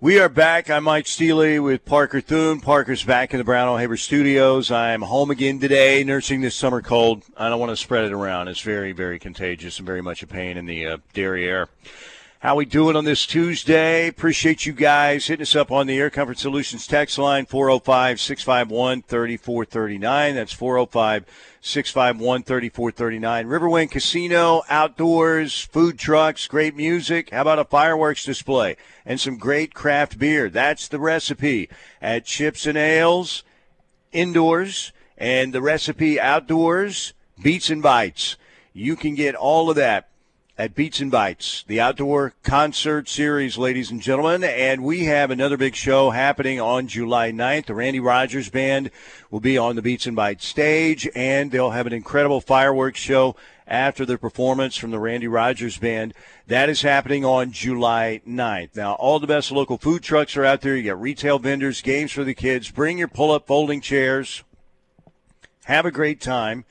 [0.01, 0.69] We are back.
[0.69, 2.59] I'm Mike Steely with Parker Thune.
[2.59, 4.71] Parker's back in the Brown O'Haver studios.
[4.71, 7.23] I'm home again today, nursing this summer cold.
[7.37, 8.49] I don't want to spread it around.
[8.49, 11.69] It's very, very contagious and very much a pain in the uh, derriere.
[12.41, 14.07] How we doing on this Tuesday?
[14.07, 20.35] Appreciate you guys hitting us up on the Air Comfort Solutions text line 405-651-3439.
[20.35, 23.45] That's 405-651-3439.
[23.45, 27.31] Riverwind Casino, outdoors, food trucks, great music.
[27.31, 30.49] How about a fireworks display and some great craft beer?
[30.49, 31.67] That's the recipe
[32.01, 33.43] at Chips and Ales
[34.13, 37.11] indoors and the recipe outdoors,
[37.43, 38.37] Beats and Bites.
[38.71, 40.08] You can get all of that
[40.59, 44.43] at Beats and Bites, the outdoor concert series, ladies and gentlemen.
[44.43, 47.67] And we have another big show happening on July 9th.
[47.67, 48.91] The Randy Rogers Band
[49.31, 53.37] will be on the Beats and Bites stage, and they'll have an incredible fireworks show
[53.67, 56.13] after the performance from the Randy Rogers Band.
[56.47, 58.75] That is happening on July 9th.
[58.75, 60.75] Now, all the best local food trucks are out there.
[60.75, 62.69] You got retail vendors, games for the kids.
[62.69, 64.43] Bring your pull up folding chairs.
[65.63, 66.65] Have a great time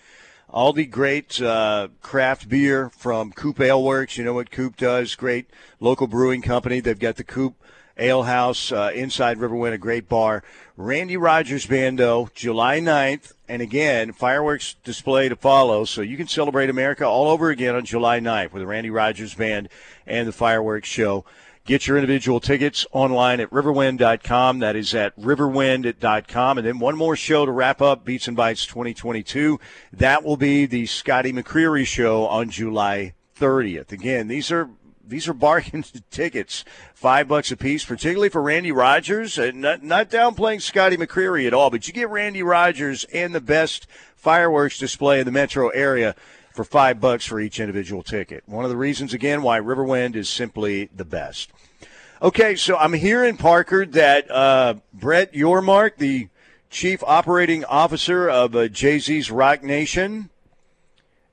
[0.51, 4.17] all the great uh, craft beer from Coop Ale Works.
[4.17, 5.15] You know what Coop does?
[5.15, 5.47] Great
[5.81, 6.81] local brewing company.
[6.81, 7.55] They've got the Coop
[7.99, 10.43] Ale House uh, inside Riverwind, a great bar.
[10.77, 13.33] Randy Rogers Band, Bando, July 9th.
[13.49, 15.85] And again, fireworks display to follow.
[15.85, 19.35] So you can celebrate America all over again on July 9th with the Randy Rogers
[19.35, 19.69] Band
[20.07, 21.25] and the fireworks show.
[21.69, 24.61] Get your individual tickets online at riverwind.com.
[24.61, 26.57] That is at riverwind.com.
[26.57, 29.61] And then one more show to wrap up Beats and Bites 2022.
[29.93, 33.93] That will be the Scotty McCreery show on July 30th.
[33.93, 34.71] Again, these are
[35.07, 36.65] these are bargain tickets,
[36.95, 39.37] five bucks a piece, particularly for Randy Rogers.
[39.37, 43.35] And uh, not, not downplaying Scotty McCreery at all, but you get Randy Rogers and
[43.35, 46.17] the best fireworks display in the metro area
[46.59, 48.43] for five bucks for each individual ticket.
[48.47, 51.53] One of the reasons, again, why Riverwind is simply the best.
[52.21, 56.27] Okay, so I'm hearing, Parker, that uh, Brett Yormark, the
[56.69, 60.31] chief operating officer of uh, Jay Z's Roc Nation,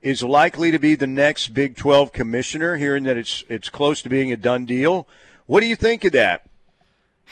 [0.03, 4.09] is likely to be the next Big 12 commissioner, hearing that it's, it's close to
[4.09, 5.07] being a done deal.
[5.47, 6.45] What do you think of that?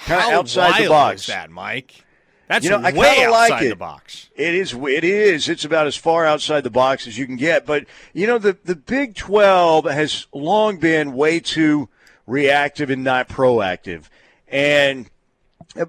[0.07, 1.21] Kind of outside the box.
[1.21, 2.03] Is that, Mike?
[2.47, 3.69] That's you know, I way outside like it.
[3.69, 4.29] the box.
[4.35, 4.73] It is.
[4.73, 5.49] It is.
[5.49, 7.65] It's about as far outside the box as you can get.
[7.65, 11.89] But you know, the the Big Twelve has long been way too
[12.27, 14.05] reactive and not proactive.
[14.47, 15.09] And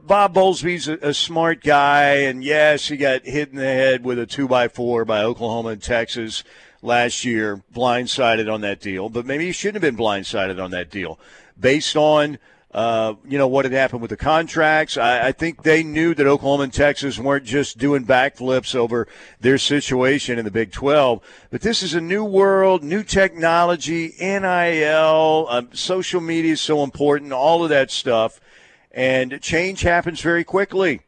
[0.07, 4.19] Bob Bowlesby's a, a smart guy, and yes, he got hit in the head with
[4.19, 6.45] a two by four by Oklahoma and Texas
[6.81, 9.09] last year, blindsided on that deal.
[9.09, 11.19] But maybe he shouldn't have been blindsided on that deal,
[11.59, 12.39] based on
[12.75, 14.97] uh, you know, what had happened with the contracts.
[14.97, 19.07] I, I, think they knew that Oklahoma and Texas weren't just doing backflips over
[19.41, 21.21] their situation in the Big 12.
[21.51, 27.33] But this is a new world, new technology, NIL, um, social media is so important,
[27.33, 28.41] all of that stuff.
[28.91, 31.03] And change happens very quickly.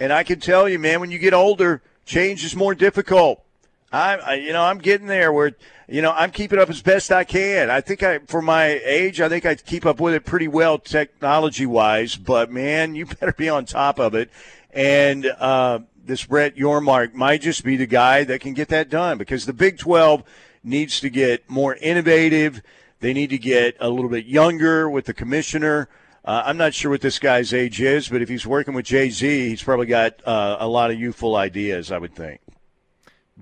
[0.00, 3.45] And I can tell you, man, when you get older, change is more difficult.
[3.92, 5.52] I, I you know, I'm getting there where–
[5.88, 7.70] you know, I'm keeping up as best I can.
[7.70, 10.78] I think I, for my age, I think I keep up with it pretty well
[10.78, 12.16] technology wise.
[12.16, 14.30] But man, you better be on top of it.
[14.72, 19.16] And uh, this Brett Yormark might just be the guy that can get that done
[19.16, 20.24] because the Big 12
[20.64, 22.62] needs to get more innovative.
[22.98, 25.88] They need to get a little bit younger with the commissioner.
[26.24, 29.10] Uh, I'm not sure what this guy's age is, but if he's working with Jay
[29.10, 32.40] Z, he's probably got uh, a lot of youthful ideas, I would think.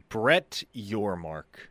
[0.09, 1.68] Brett Yormark.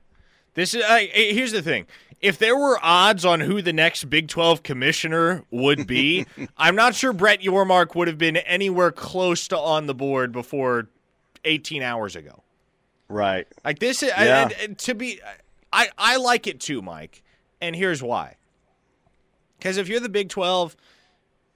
[0.53, 1.87] This is uh, here's the thing.
[2.21, 6.25] If there were odds on who the next Big 12 commissioner would be,
[6.57, 10.87] I'm not sure Brett Yormark would have been anywhere close to on the board before
[11.43, 12.43] 18 hours ago.
[13.09, 13.47] Right.
[13.65, 14.49] Like this is yeah.
[14.49, 15.19] I, to be
[15.71, 17.23] I I like it too, Mike.
[17.61, 18.37] And here's why.
[19.59, 20.75] Cuz if you're the Big 12,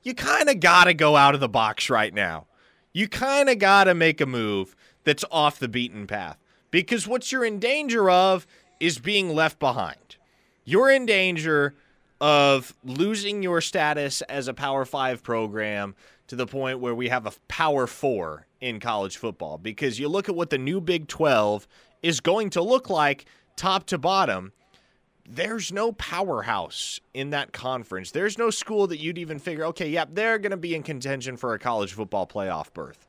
[0.03, 2.47] you kind of got to go out of the box right now.
[2.93, 6.37] You kind of got to make a move that's off the beaten path.
[6.77, 8.45] Because what you're in danger of
[8.79, 10.17] is being left behind.
[10.63, 11.73] You're in danger
[12.21, 15.95] of losing your status as a Power Five program
[16.27, 20.29] to the point where we have a Power Four in college football because you look
[20.29, 21.67] at what the new Big 12
[22.03, 23.25] is going to look like
[23.55, 24.51] top to bottom.
[25.27, 28.11] There's no powerhouse in that conference.
[28.11, 30.83] There's no school that you'd even figure, okay, yep, yeah, they're going to be in
[30.83, 33.06] contention for a college football playoff berth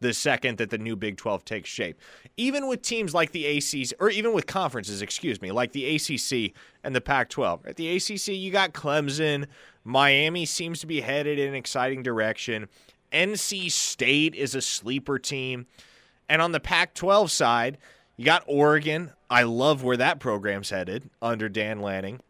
[0.00, 1.98] the second that the new Big 12 takes shape.
[2.36, 6.54] Even with teams like the ACC, or even with conferences, excuse me, like the ACC
[6.82, 7.66] and the Pac 12.
[7.66, 9.46] At the ACC, you got Clemson.
[9.84, 12.68] Miami seems to be headed in an exciting direction.
[13.12, 15.66] NC State is a sleeper team.
[16.28, 17.78] And on the Pac 12 side,
[18.16, 19.12] you got Oregon.
[19.28, 22.20] I love where that program's headed under Dan Lanning.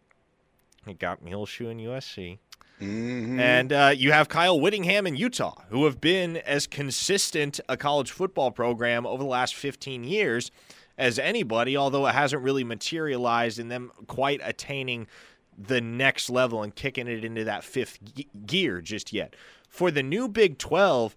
[0.86, 2.38] It got Muleshoe and USC.
[2.80, 3.38] Mm-hmm.
[3.38, 8.10] And uh, you have Kyle Whittingham in Utah, who have been as consistent a college
[8.10, 10.50] football program over the last 15 years
[10.96, 15.06] as anybody, although it hasn't really materialized in them quite attaining
[15.58, 19.36] the next level and kicking it into that fifth ge- gear just yet.
[19.68, 21.14] For the new Big 12,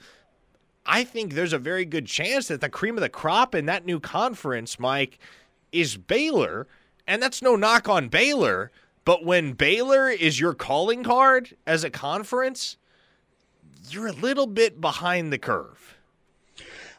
[0.85, 3.85] I think there's a very good chance that the cream of the crop in that
[3.85, 5.17] new conference, Mike,
[5.71, 6.67] is Baylor.
[7.07, 8.71] And that's no knock on Baylor
[9.05, 12.77] but when Baylor is your calling card as a conference,
[13.89, 15.97] you're a little bit behind the curve.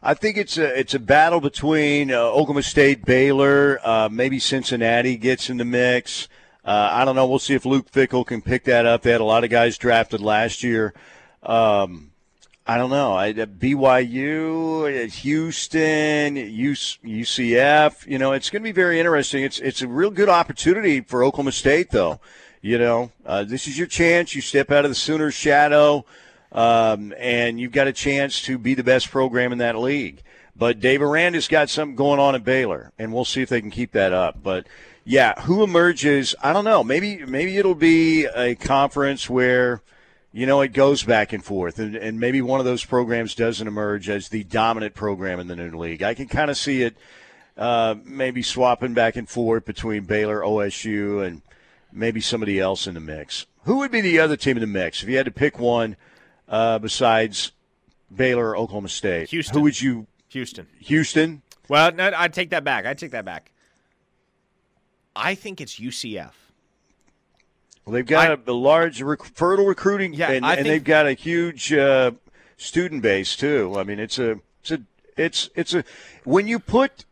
[0.03, 5.17] I think it's a it's a battle between uh, Oklahoma State, Baylor, uh, maybe Cincinnati
[5.17, 6.29] gets in the mix.
[6.63, 7.27] Uh, I don't know.
[7.27, 9.03] We'll see if Luke Fickell can pick that up.
[9.03, 10.93] They had a lot of guys drafted last year.
[11.43, 12.11] Um,
[12.67, 13.13] I don't know.
[13.13, 18.07] I, uh, BYU, uh, Houston, UCF.
[18.07, 19.45] You know, it's going to be very interesting.
[19.45, 22.21] It's it's a real good opportunity for Oklahoma State, though.
[22.63, 24.35] You know, uh, this is your chance.
[24.35, 26.07] You step out of the Sooners' shadow,
[26.53, 30.23] um, and you've got a chance to be the best program in that league.
[30.57, 33.71] But Dave Aranda's got something going on at Baylor, and we'll see if they can
[33.71, 34.43] keep that up.
[34.43, 34.67] But
[35.05, 36.35] yeah, who emerges?
[36.43, 36.83] I don't know.
[36.83, 39.83] Maybe maybe it'll be a conference where
[40.35, 43.69] you know, it goes back and forth, and, and maybe one of those programs doesn't
[43.69, 46.03] emerge as the dominant program in the new league.
[46.03, 46.97] I can kind of see it
[47.57, 51.43] uh, maybe swapping back and forth between Baylor, OSU, and
[51.93, 53.47] maybe somebody else in the mix.
[53.63, 55.95] Who would be the other team in the mix if you had to pick one
[56.49, 57.53] uh, besides
[58.13, 59.29] Baylor or Oklahoma State?
[59.29, 59.57] Houston.
[59.57, 60.09] Who would you?
[60.31, 60.67] Houston.
[60.81, 61.43] Houston.
[61.69, 62.87] Well, no, I'd take that back.
[62.87, 63.53] I'd take that back.
[65.15, 66.33] I think it's UCF.
[67.85, 71.07] Well, they've got I, a, a, large, rec- fertile recruiting, yeah, and, and they've got
[71.07, 72.13] a huge uh,
[72.57, 73.75] student base too.
[73.77, 74.81] I mean, it's a, it's a,
[75.17, 75.85] it's it's a.
[76.25, 77.05] When you put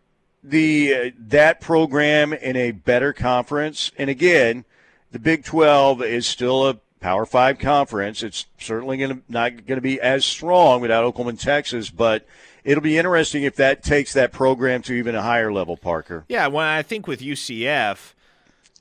[0.43, 4.65] the uh, that program in a better conference, and again,
[5.11, 8.23] the Big Twelve is still a Power Five conference.
[8.23, 12.27] It's certainly going to not going to be as strong without Oklahoma and Texas, but
[12.65, 15.77] it'll be interesting if that takes that program to even a higher level.
[15.77, 16.25] Parker.
[16.29, 18.15] Yeah, well, I think with UCF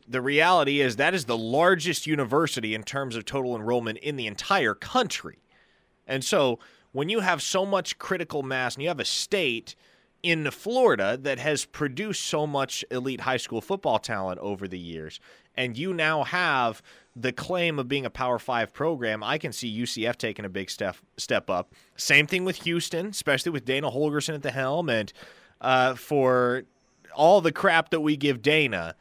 [0.07, 4.27] the reality is that is the largest university in terms of total enrollment in the
[4.27, 5.39] entire country.
[6.07, 6.59] And so
[6.91, 9.75] when you have so much critical mass and you have a state
[10.23, 15.19] in Florida that has produced so much elite high school football talent over the years,
[15.55, 16.81] and you now have
[17.15, 20.69] the claim of being a Power Five program, I can see UCF taking a big
[20.69, 21.73] step step up.
[21.97, 25.11] Same thing with Houston, especially with Dana Holgorsen at the helm, and
[25.59, 26.63] uh, for
[27.13, 28.95] all the crap that we give Dana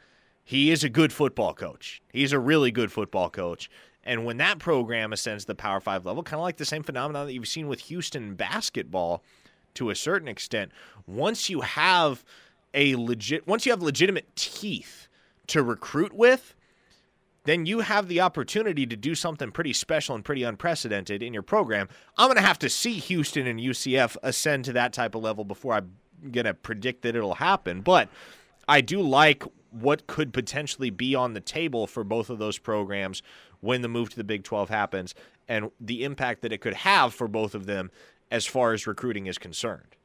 [0.51, 2.01] he is a good football coach.
[2.11, 3.69] He's a really good football coach.
[4.03, 6.83] And when that program ascends to the Power Five level, kind of like the same
[6.83, 9.23] phenomenon that you've seen with Houston basketball
[9.75, 10.73] to a certain extent,
[11.07, 12.25] once you have
[12.73, 15.07] a legit, once you have legitimate teeth
[15.47, 16.53] to recruit with,
[17.45, 21.43] then you have the opportunity to do something pretty special and pretty unprecedented in your
[21.43, 21.87] program.
[22.17, 25.45] I'm going to have to see Houston and UCF ascend to that type of level
[25.45, 25.95] before I'm
[26.29, 27.79] going to predict that it'll happen.
[27.79, 28.09] But
[28.67, 33.23] I do like what could potentially be on the table for both of those programs
[33.59, 35.15] when the move to the Big 12 happens
[35.47, 37.91] and the impact that it could have for both of them
[38.29, 39.95] as far as recruiting is concerned.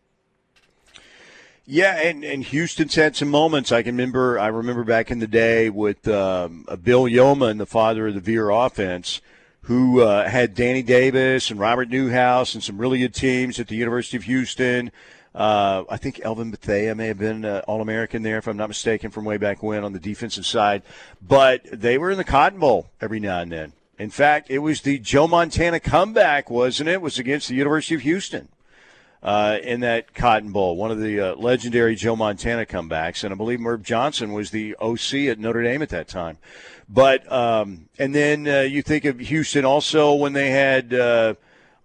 [1.68, 3.72] Yeah, and, and Houston's had some moments.
[3.72, 4.38] I can remember.
[4.38, 8.50] I remember back in the day with um, Bill Yeoman, the father of the Veer
[8.50, 9.20] offense,
[9.62, 13.74] who uh, had Danny Davis and Robert Newhouse and some really good teams at the
[13.74, 14.92] University of Houston.
[15.36, 18.68] Uh, I think Elvin Bethea may have been uh, All American there, if I'm not
[18.68, 20.82] mistaken, from way back when on the defensive side.
[21.20, 23.74] But they were in the Cotton Bowl every now and then.
[23.98, 26.94] In fact, it was the Joe Montana comeback, wasn't it?
[26.94, 28.48] it was against the University of Houston
[29.22, 33.22] uh, in that Cotton Bowl, one of the uh, legendary Joe Montana comebacks.
[33.22, 36.38] And I believe Merv Johnson was the OC at Notre Dame at that time.
[36.88, 41.34] But um, and then uh, you think of Houston also when they had uh,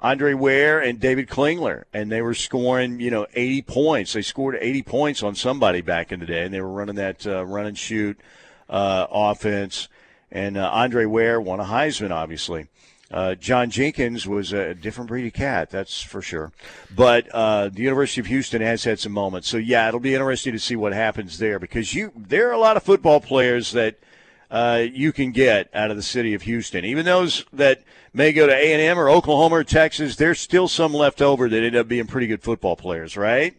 [0.02, 4.14] Andre Ware and David Klingler, and they were scoring, you know, 80 points.
[4.14, 7.28] They scored 80 points on somebody back in the day, and they were running that
[7.28, 8.20] uh, run and shoot
[8.68, 9.88] uh, offense.
[10.32, 12.68] And uh, Andre Ware won a Heisman, obviously.
[13.12, 16.52] Uh, John Jenkins was a different breed of cat, that's for sure.
[16.96, 19.50] But uh, the University of Houston has had some moments.
[19.50, 22.58] So, yeah, it'll be interesting to see what happens there because you there are a
[22.58, 24.00] lot of football players that–
[24.52, 26.84] uh, you can get out of the city of Houston.
[26.84, 27.82] Even those that
[28.14, 31.50] may go to A and M or Oklahoma or Texas, there's still some left over
[31.50, 33.56] that end up being pretty good football players, right?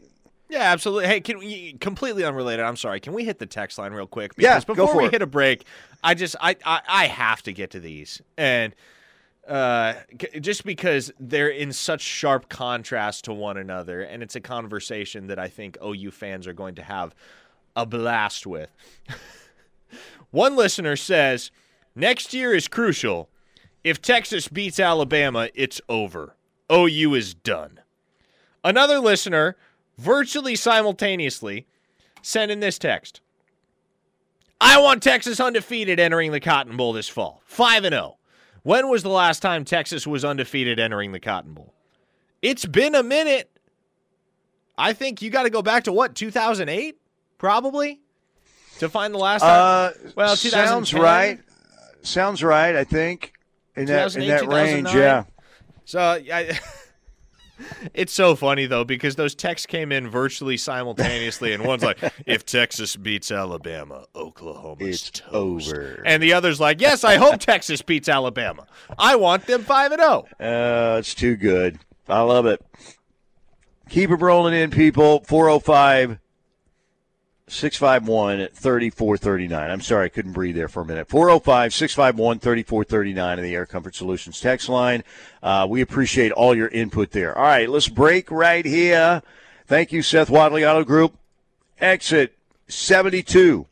[0.48, 1.06] Yeah, absolutely.
[1.06, 2.64] Hey, can we completely unrelated?
[2.64, 3.00] I'm sorry.
[3.00, 4.34] Can we hit the text line real quick?
[4.34, 5.12] Because yeah, before we it.
[5.12, 5.64] hit a break,
[6.04, 8.74] I just I, I I have to get to these and
[9.48, 9.94] uh,
[10.40, 15.38] just because they're in such sharp contrast to one another, and it's a conversation that
[15.38, 17.14] I think OU fans are going to have
[17.74, 18.70] a blast with.
[20.30, 21.50] One listener says,
[21.94, 23.28] Next year is crucial.
[23.84, 26.36] If Texas beats Alabama, it's over.
[26.70, 27.80] OU is done.
[28.64, 29.56] Another listener,
[29.98, 31.66] virtually simultaneously,
[32.22, 33.20] sent in this text
[34.62, 37.42] I want Texas undefeated entering the Cotton Bowl this fall.
[37.46, 38.16] 5 and 0.
[38.62, 41.74] When was the last time Texas was undefeated entering the Cotton Bowl?
[42.40, 43.50] It's been a minute.
[44.78, 46.96] I think you got to go back to what, 2008?
[47.38, 48.00] Probably
[48.78, 49.50] to find the last time?
[49.50, 51.40] Uh, well, sounds right.
[52.02, 52.76] Sounds right.
[52.76, 53.32] I think
[53.76, 54.94] in that in that range.
[54.94, 55.24] Yeah.
[55.84, 56.58] So I,
[57.94, 62.44] It's so funny though because those texts came in virtually simultaneously, and one's like, "If
[62.44, 66.02] Texas beats Alabama, Oklahoma's It's toast," over.
[66.04, 68.66] and the other's like, "Yes, I hope Texas beats Alabama.
[68.98, 71.78] I want them five and zero." Uh, it's too good.
[72.08, 72.64] I love it.
[73.88, 75.22] Keep it rolling in, people.
[75.26, 76.18] 405
[77.52, 79.70] 651 3439.
[79.70, 81.08] I'm sorry, I couldn't breathe there for a minute.
[81.08, 85.04] 405 651 3439 in the Air Comfort Solutions text line.
[85.42, 87.36] Uh, we appreciate all your input there.
[87.36, 89.22] All right, let's break right here.
[89.66, 91.16] Thank you, Seth Wadley Auto Group.
[91.78, 92.34] Exit
[92.68, 93.66] 72.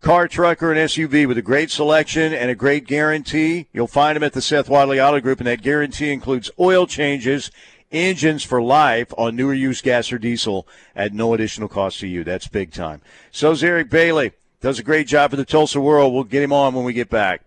[0.00, 3.66] Car, trucker, and SUV with a great selection and a great guarantee.
[3.72, 7.50] You'll find them at the Seth Wadley Auto Group, and that guarantee includes oil changes,
[7.90, 12.24] engines for life on newer used gas or diesel at no additional cost to you.
[12.24, 13.02] That's big time.
[13.30, 14.32] So's Eric Bailey.
[14.60, 16.12] Does a great job for the Tulsa World.
[16.12, 17.42] We'll get him on when we get back.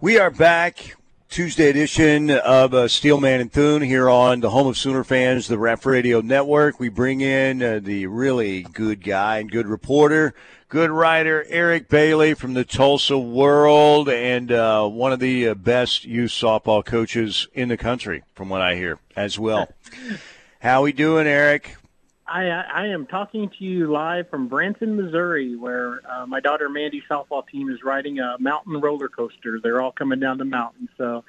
[0.00, 0.96] We are back.
[1.28, 5.58] Tuesday edition of uh, Steelman and Thune here on the home of Sooner fans, the
[5.58, 6.80] Ref Radio Network.
[6.80, 10.34] We bring in uh, the really good guy and good reporter,
[10.70, 16.04] good writer, Eric Bailey from the Tulsa World, and uh, one of the uh, best
[16.04, 19.68] youth softball coaches in the country, from what I hear, as well.
[20.60, 21.76] How we doing, Eric?
[22.26, 27.02] I, I am talking to you live from Branson, Missouri, where uh, my daughter Mandy's
[27.10, 29.58] softball team is riding a mountain roller coaster.
[29.60, 30.88] They're all coming down the mountain.
[30.96, 31.24] So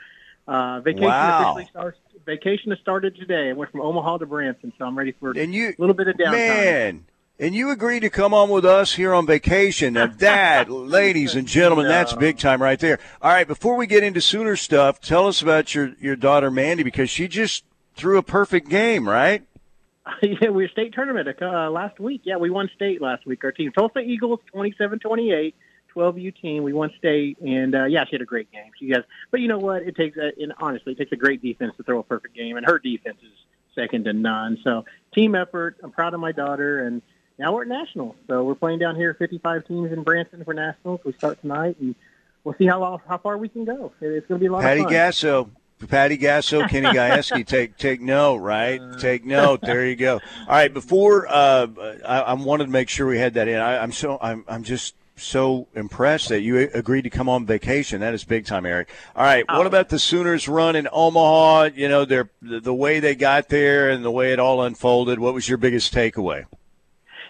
[0.47, 1.39] uh, vacation Wow.
[1.39, 1.97] officially starts.
[2.27, 3.49] Vacation has started today.
[3.49, 6.07] I went from Omaha to Branson, so I'm ready for And you, a little bit
[6.07, 6.31] of downtime.
[6.45, 7.05] Man,
[7.41, 9.95] and you agreed to come on with us here on vacation.
[9.95, 12.99] Now, that, ladies and gentlemen, that's big time right there.
[13.19, 16.83] All right, before we get into Sooner stuff, tell us about your, your daughter, Mandy,
[16.83, 17.65] because she just
[17.95, 19.43] threw a perfect game, right?
[20.21, 22.21] yeah, we were state tournament uh, last week.
[22.25, 23.43] Yeah, we won state last week.
[23.43, 25.55] Our team, Tulsa Eagles, 27-28,
[25.95, 26.61] 12U team.
[26.61, 28.69] We won state, and uh, yeah, she had a great game.
[28.79, 29.81] She has, but you know what?
[29.81, 32.57] It takes, a, and honestly, it takes a great defense to throw a perfect game,
[32.57, 33.31] and her defense is
[33.73, 34.59] second to none.
[34.63, 34.85] So
[35.15, 35.77] team effort.
[35.81, 37.01] I'm proud of my daughter, and
[37.39, 38.15] now we're at nationals.
[38.27, 41.01] So we're playing down here, 55 teams in Branson for nationals.
[41.03, 41.95] We start tonight, and
[42.43, 43.91] we'll see how how far we can go.
[44.01, 44.93] It's going to be a lot Patty of fun.
[44.93, 45.49] Patty Gasso.
[45.87, 48.79] Patty Gasso, Kenny Gajewski, take take note, right?
[48.99, 49.61] Take note.
[49.61, 50.19] There you go.
[50.41, 51.65] All right, before uh,
[52.05, 53.57] I, I wanted to make sure we had that in.
[53.59, 58.01] I, I'm so I'm I'm just so impressed that you agreed to come on vacation.
[58.01, 58.89] That is big time, Eric.
[59.15, 59.67] All right, what Oh.
[59.67, 61.69] about the Sooners run in Omaha?
[61.73, 65.17] You know, their the, the way they got there and the way it all unfolded.
[65.17, 66.45] What was your biggest takeaway?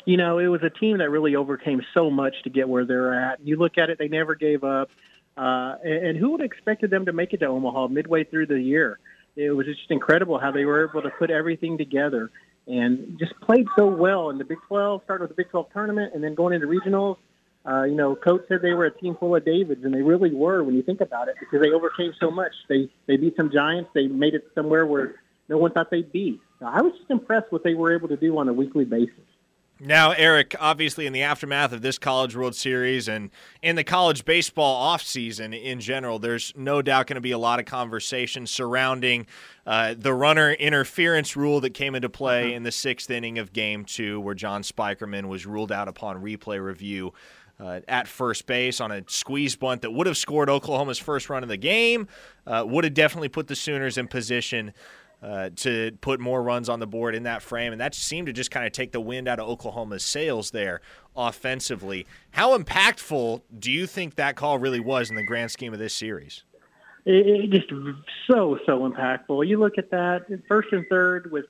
[0.05, 3.13] You know, it was a team that really overcame so much to get where they're
[3.13, 3.39] at.
[3.45, 4.89] You look at it; they never gave up.
[5.37, 8.47] Uh, and, and who would have expected them to make it to Omaha midway through
[8.47, 8.99] the year?
[9.35, 12.31] It was just incredible how they were able to put everything together
[12.67, 15.01] and just played so well in the Big 12.
[15.05, 17.17] Started with the Big 12 tournament and then going into regionals.
[17.65, 20.33] Uh, you know, coach said they were a team full of Davids, and they really
[20.33, 22.51] were when you think about it, because they overcame so much.
[22.67, 23.91] They they beat some giants.
[23.93, 26.39] They made it somewhere where no one thought they'd be.
[26.59, 29.13] So I was just impressed what they were able to do on a weekly basis.
[29.83, 33.31] Now, Eric, obviously, in the aftermath of this College World Series and
[33.63, 37.59] in the college baseball offseason in general, there's no doubt going to be a lot
[37.59, 39.25] of conversation surrounding
[39.65, 43.83] uh, the runner interference rule that came into play in the sixth inning of Game
[43.83, 47.13] Two, where John Spikerman was ruled out upon replay review.
[47.59, 51.43] Uh, at first base on a squeeze bunt that would have scored Oklahoma's first run
[51.43, 52.07] of the game,
[52.47, 54.73] uh, would have definitely put the Sooners in position
[55.21, 58.33] uh, to put more runs on the board in that frame, and that seemed to
[58.33, 60.81] just kind of take the wind out of Oklahoma's sails there
[61.15, 62.05] offensively.
[62.31, 65.93] How impactful do you think that call really was in the grand scheme of this
[65.93, 66.43] series?
[67.05, 67.69] it, it just
[68.29, 69.47] so so impactful.
[69.47, 71.45] You look at that first and third with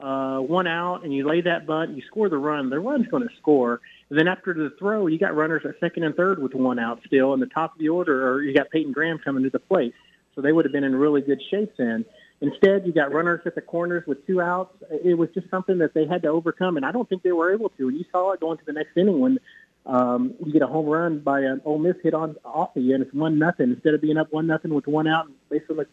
[0.00, 2.70] uh, one out, and you lay that bunt, you score the run.
[2.70, 3.80] The run's going to score.
[4.10, 7.00] And then after the throw, you got runners at second and third with one out
[7.06, 9.60] still in the top of the order, or you got Peyton Graham coming to the
[9.60, 9.94] plate,
[10.34, 12.04] so they would have been in really good shape then.
[12.42, 14.74] Instead, you got runners at the corners with two outs.
[15.04, 17.54] It was just something that they had to overcome, and I don't think they were
[17.54, 17.86] able to.
[17.86, 19.38] And you saw it going to the next inning when
[19.86, 22.94] um, you get a home run by an Ole Miss hit on off of you,
[22.94, 25.26] and it's one nothing instead of being up one nothing with one out.
[25.26, 25.84] And basically,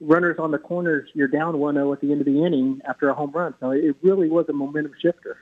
[0.00, 3.10] runners on the corners, you're down one zero at the end of the inning after
[3.10, 3.54] a home run.
[3.60, 5.36] So it really was a momentum shifter.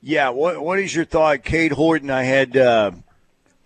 [0.00, 2.08] Yeah, what what is your thought, Cade Horton?
[2.08, 2.92] I had uh,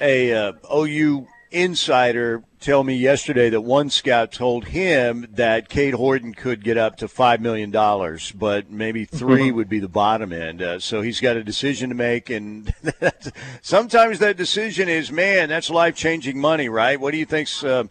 [0.01, 6.35] a uh, OU insider tell me yesterday that one scout told him that Cade Horton
[6.35, 10.63] could get up to five million dollars, but maybe 3 would be the bottom end.
[10.63, 12.73] Uh, so he's got a decision to make, and
[13.63, 17.01] sometimes that decision is, man, that's life changing money, right?
[17.01, 17.85] What do you think's uh,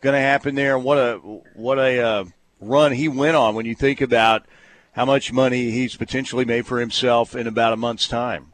[0.00, 0.76] going to happen there?
[0.76, 1.16] And what a
[1.54, 2.24] what a uh,
[2.60, 4.46] run he went on when you think about
[4.92, 8.51] how much money he's potentially made for himself in about a month's time.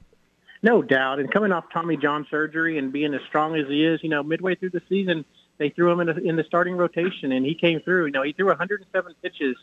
[0.62, 1.20] No doubt.
[1.20, 4.22] And coming off Tommy John surgery and being as strong as he is, you know,
[4.22, 5.24] midway through the season,
[5.58, 8.06] they threw him in, a, in the starting rotation, and he came through.
[8.06, 9.56] You know, he threw 107 pitches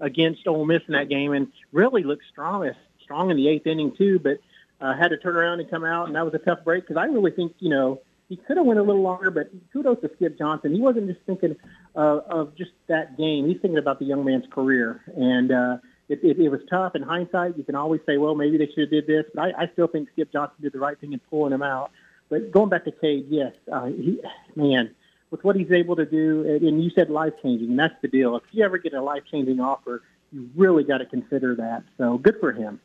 [0.00, 2.70] against Ole Miss in that game, and really looked strong,
[3.02, 4.18] strong in the eighth inning too.
[4.18, 4.38] But
[4.80, 6.96] uh, had to turn around and come out, and that was a tough break because
[6.96, 9.30] I really think you know he could have went a little longer.
[9.30, 10.74] But kudos to Skip Johnson.
[10.74, 11.56] He wasn't just thinking
[11.96, 13.48] uh, of just that game.
[13.48, 15.76] He's thinking about the young man's career, and uh,
[16.08, 16.94] it, it, it was tough.
[16.94, 19.64] In hindsight, you can always say, well, maybe they should have did this, but I,
[19.64, 21.90] I still think Skip Johnson did the right thing in pulling him out.
[22.28, 24.20] But going back to Cade, yes, uh, he,
[24.54, 24.94] man,
[25.30, 28.36] with what he's able to do, and you said life changing, that's the deal.
[28.36, 30.02] If you ever get a life changing offer,
[30.32, 31.84] you really got to consider that.
[31.96, 32.80] So good for him.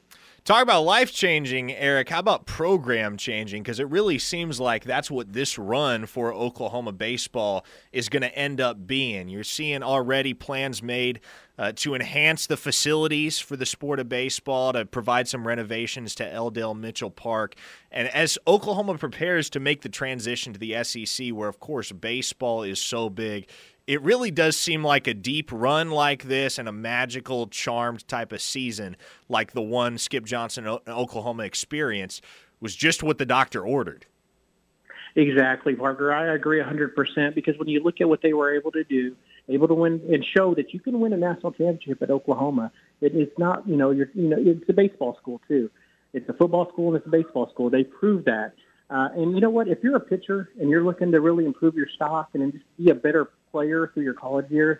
[0.46, 2.10] Talk about life changing, Eric.
[2.10, 3.64] How about program changing?
[3.64, 8.38] Because it really seems like that's what this run for Oklahoma baseball is going to
[8.38, 9.30] end up being.
[9.30, 11.22] You're seeing already plans made
[11.58, 16.34] uh, to enhance the facilities for the sport of baseball, to provide some renovations to
[16.34, 16.52] L.
[16.74, 17.56] Mitchell Park.
[17.90, 22.64] And as Oklahoma prepares to make the transition to the SEC, where, of course, baseball
[22.64, 23.48] is so big,
[23.86, 28.32] it really does seem like a deep run like this and a magical, charmed type
[28.32, 28.96] of season
[29.28, 32.24] like the one Skip Johnson Oklahoma experienced
[32.62, 34.06] was just what the doctor ordered.
[35.16, 36.12] Exactly, Parker.
[36.12, 39.16] I agree 100% because when you look at what they were able to do,
[39.50, 43.14] able to win and show that you can win a national championship at Oklahoma, it,
[43.14, 45.70] it's not, you know, you're, you know, it's a baseball school too.
[46.14, 47.70] It's a football school and it's a baseball school.
[47.70, 48.54] They proved that.
[48.90, 49.68] Uh, and you know what?
[49.68, 52.90] If you're a pitcher and you're looking to really improve your stock and just be
[52.90, 54.80] a better player through your college years,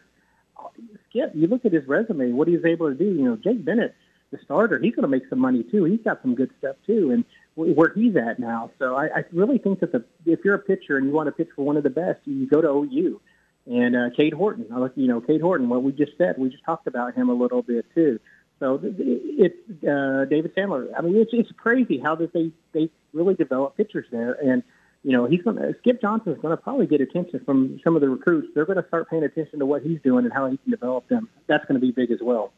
[1.10, 3.06] Skip, you look at his resume, what he's able to do.
[3.06, 3.96] You know, Jake Bennett,
[4.32, 5.86] the starter, he's going to make some money too.
[5.86, 7.24] He's got some good stuff too, and
[7.56, 8.72] where he's at now.
[8.80, 11.32] So I, I really think that the if you're a pitcher and you want to
[11.32, 13.22] pitch for one of the best, you go to OU.
[13.66, 15.70] And uh, Cade Horton, I look, you know, Cade Horton.
[15.70, 18.20] What we just said, we just talked about him a little bit too.
[18.60, 20.88] So it's uh, David Sandlin.
[20.98, 24.64] I mean, it's it's crazy how that they they really develop pitchers there, and
[25.04, 28.02] you know, he's going to, Skip Johnson's going to probably get attention from some of
[28.02, 28.48] the recruits.
[28.56, 31.08] They're going to start paying attention to what he's doing and how he can develop
[31.10, 31.30] them.
[31.48, 32.54] That's going to be big as well.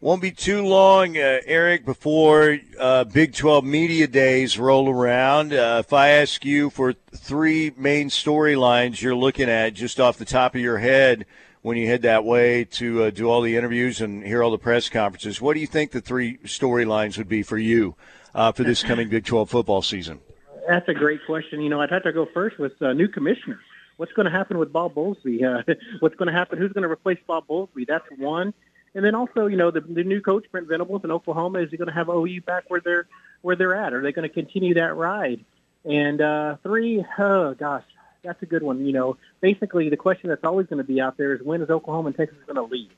[0.00, 5.52] Won't be too long, uh, Eric, before uh, Big 12 Media Days roll around.
[5.52, 10.24] Uh, if I ask you for three main storylines you're looking at just off the
[10.24, 11.26] top of your head
[11.62, 14.58] when you head that way to uh, do all the interviews and hear all the
[14.58, 17.96] press conferences, what do you think the three storylines would be for you
[18.36, 20.20] uh, for this coming Big 12 football season?
[20.68, 21.62] That's a great question.
[21.62, 23.58] You know, I'd have to go first with uh, new commissioner.
[23.96, 25.38] What's going to happen with Bob Bowlesby?
[25.48, 26.58] Uh, what's going to happen?
[26.58, 27.86] Who's going to replace Bob Bowlesby?
[27.86, 28.52] That's one.
[28.94, 31.78] And then also, you know, the, the new coach Brent Venables in Oklahoma is he
[31.78, 33.06] going to have OU back where they're
[33.40, 33.94] where they're at?
[33.94, 35.42] Are they going to continue that ride?
[35.84, 37.84] And uh, three, oh gosh,
[38.22, 38.84] that's a good one.
[38.84, 41.70] You know, basically the question that's always going to be out there is when is
[41.70, 42.90] Oklahoma and Texas going to leave?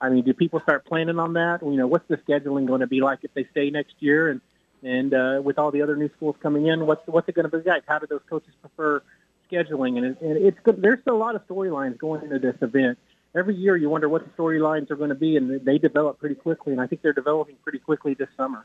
[0.00, 1.62] I mean, do people start planning on that?
[1.62, 4.28] You know, what's the scheduling going to be like if they stay next year?
[4.28, 4.40] And
[4.82, 7.56] and uh, with all the other new schools coming in, what's what's it going to
[7.56, 7.84] be like?
[7.86, 9.02] How do those coaches prefer
[9.50, 9.96] scheduling?
[9.96, 10.80] And, it, and it's good.
[10.82, 12.98] There's a lot of storylines going into this event.
[13.34, 16.36] Every year, you wonder what the storylines are going to be, and they develop pretty
[16.36, 16.72] quickly.
[16.72, 18.64] And I think they're developing pretty quickly this summer.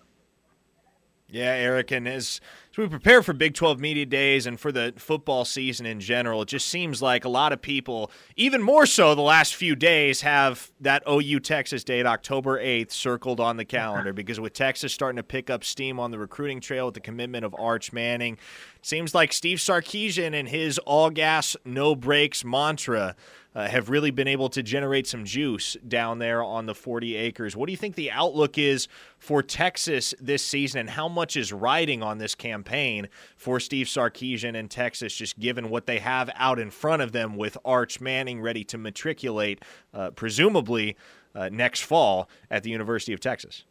[1.31, 2.41] Yeah, Eric, and as,
[2.71, 6.41] as we prepare for Big 12 Media Days and for the football season in general,
[6.41, 10.21] it just seems like a lot of people, even more so the last few days,
[10.21, 14.11] have that OU Texas date, October 8th, circled on the calendar.
[14.21, 17.45] Because with Texas starting to pick up steam on the recruiting trail with the commitment
[17.45, 18.37] of Arch Manning,
[18.81, 23.15] seems like Steve Sarkisian and his all gas, no brakes mantra
[23.53, 27.55] uh, have really been able to generate some juice down there on the 40 acres.
[27.55, 28.87] What do you think the outlook is
[29.17, 34.57] for Texas this season, and how much is riding on this campaign for Steve Sarkisian
[34.57, 38.41] and Texas, just given what they have out in front of them with Arch Manning
[38.41, 39.63] ready to matriculate,
[39.93, 40.95] uh, presumably
[41.35, 43.65] uh, next fall at the University of Texas?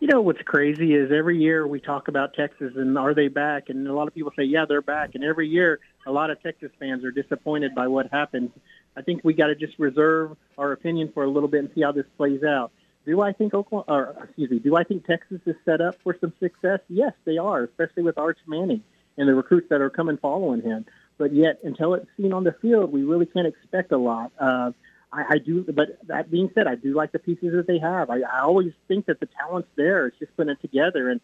[0.00, 3.68] You know what's crazy is every year we talk about Texas and are they back?
[3.68, 5.10] And a lot of people say, yeah, they're back.
[5.14, 8.50] And every year, a lot of Texas fans are disappointed by what happened
[8.96, 11.82] I think we got to just reserve our opinion for a little bit and see
[11.82, 12.72] how this plays out.
[13.04, 16.16] Do I think Oklahoma, or excuse me, do I think Texas is set up for
[16.20, 16.80] some success?
[16.88, 18.82] Yes, they are, especially with Arch Manning
[19.16, 20.84] and the recruits that are coming following him.
[21.18, 24.32] But yet, until it's seen on the field, we really can't expect a lot.
[24.38, 24.72] Uh,
[25.12, 28.08] I, I do, but that being said, I do like the pieces that they have.
[28.08, 30.06] I, I always think that the talent's there.
[30.06, 31.10] It's just putting it together.
[31.10, 31.20] And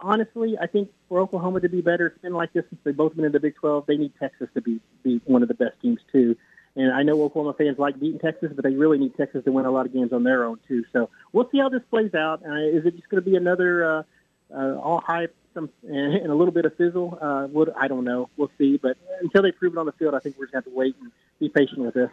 [0.00, 3.14] honestly, I think for Oklahoma to be better, it's been like this since they've both
[3.14, 3.86] been in the Big 12.
[3.86, 6.36] They need Texas to be be one of the best teams too.
[6.76, 9.66] And I know Oklahoma fans like beating Texas, but they really need Texas to win
[9.66, 10.84] a lot of games on their own too.
[10.92, 12.42] So we'll see how this plays out.
[12.46, 14.02] Uh, is it just going to be another uh,
[14.54, 17.18] uh, all hype some, and a little bit of fizzle?
[17.20, 18.30] Uh, what, I don't know.
[18.36, 18.76] We'll see.
[18.76, 20.74] But until they prove it on the field, I think we're just going to have
[20.74, 21.10] to wait and
[21.40, 22.10] be patient with this.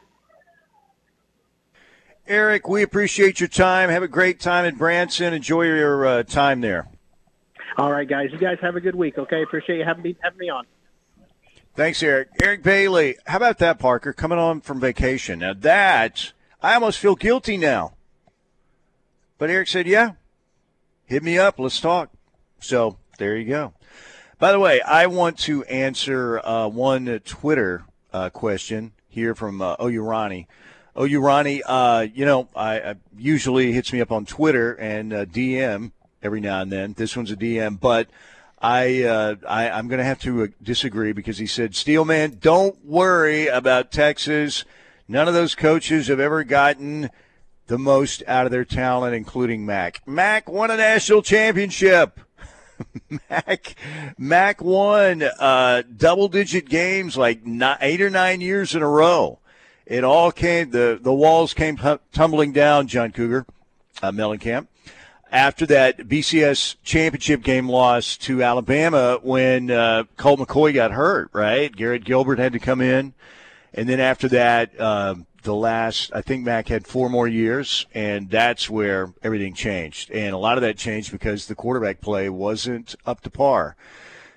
[2.27, 3.89] Eric, we appreciate your time.
[3.89, 5.33] Have a great time in Branson.
[5.33, 6.87] Enjoy your uh, time there.
[7.77, 8.29] All right, guys.
[8.31, 9.17] You guys have a good week.
[9.17, 10.65] Okay, appreciate you having me having me on.
[11.77, 12.29] Thanks, Eric.
[12.41, 13.17] Eric Bailey.
[13.27, 14.11] How about that, Parker?
[14.11, 15.37] Coming on from vacation.
[15.37, 17.93] Now that I almost feel guilty now.
[19.37, 20.13] But Eric said, "Yeah,
[21.05, 21.59] hit me up.
[21.59, 22.09] Let's talk."
[22.59, 23.73] So there you go.
[24.39, 29.77] By the way, I want to answer uh, one Twitter uh, question here from uh,
[29.77, 30.47] Oyurani.
[30.95, 35.91] Oyurani, uh, you know, I, I, usually hits me up on Twitter and uh, DM
[36.23, 36.93] every now and then.
[36.93, 38.09] This one's a DM, but
[38.59, 42.83] I, uh, I am going to have to uh, disagree because he said, Steelman, don't
[42.83, 44.65] worry about Texas.
[45.07, 47.09] None of those coaches have ever gotten
[47.67, 50.01] the most out of their talent, including Mack.
[50.07, 52.19] Mack won a national championship.
[53.29, 53.75] Mack
[54.17, 57.41] Mack won uh, double digit games like
[57.81, 59.39] eight or nine years in a row.
[59.85, 61.79] It all came the the walls came
[62.11, 62.87] tumbling down.
[62.87, 63.45] John Cougar,
[64.01, 64.67] uh, Mellencamp.
[65.31, 71.75] After that BCS championship game loss to Alabama when uh, Colt McCoy got hurt, right?
[71.75, 73.13] Garrett Gilbert had to come in,
[73.73, 78.29] and then after that, um, the last, I think Mack had four more years, and
[78.29, 80.11] that's where everything changed.
[80.11, 83.75] And a lot of that changed because the quarterback play wasn't up to par.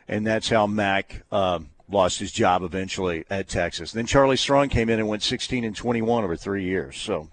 [0.09, 3.93] And that's how Mack um, lost his job eventually at Texas.
[3.93, 6.97] Then Charlie Strong came in and went 16 and 21 over three years.
[6.97, 7.29] So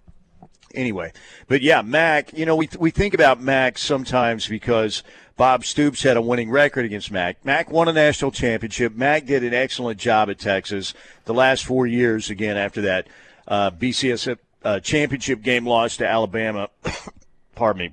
[0.74, 1.14] anyway,
[1.48, 5.04] but yeah, Mack, you know, we, we think about Mack sometimes because
[5.38, 7.44] Bob Stoops had a winning record against Mack.
[7.46, 8.96] Mack won a national championship.
[8.96, 10.94] Mack did an excellent job at Texas
[11.26, 13.08] the last four years again after that
[13.48, 16.70] uh, BCS uh, championship game loss to Alabama.
[17.56, 17.92] pardon me.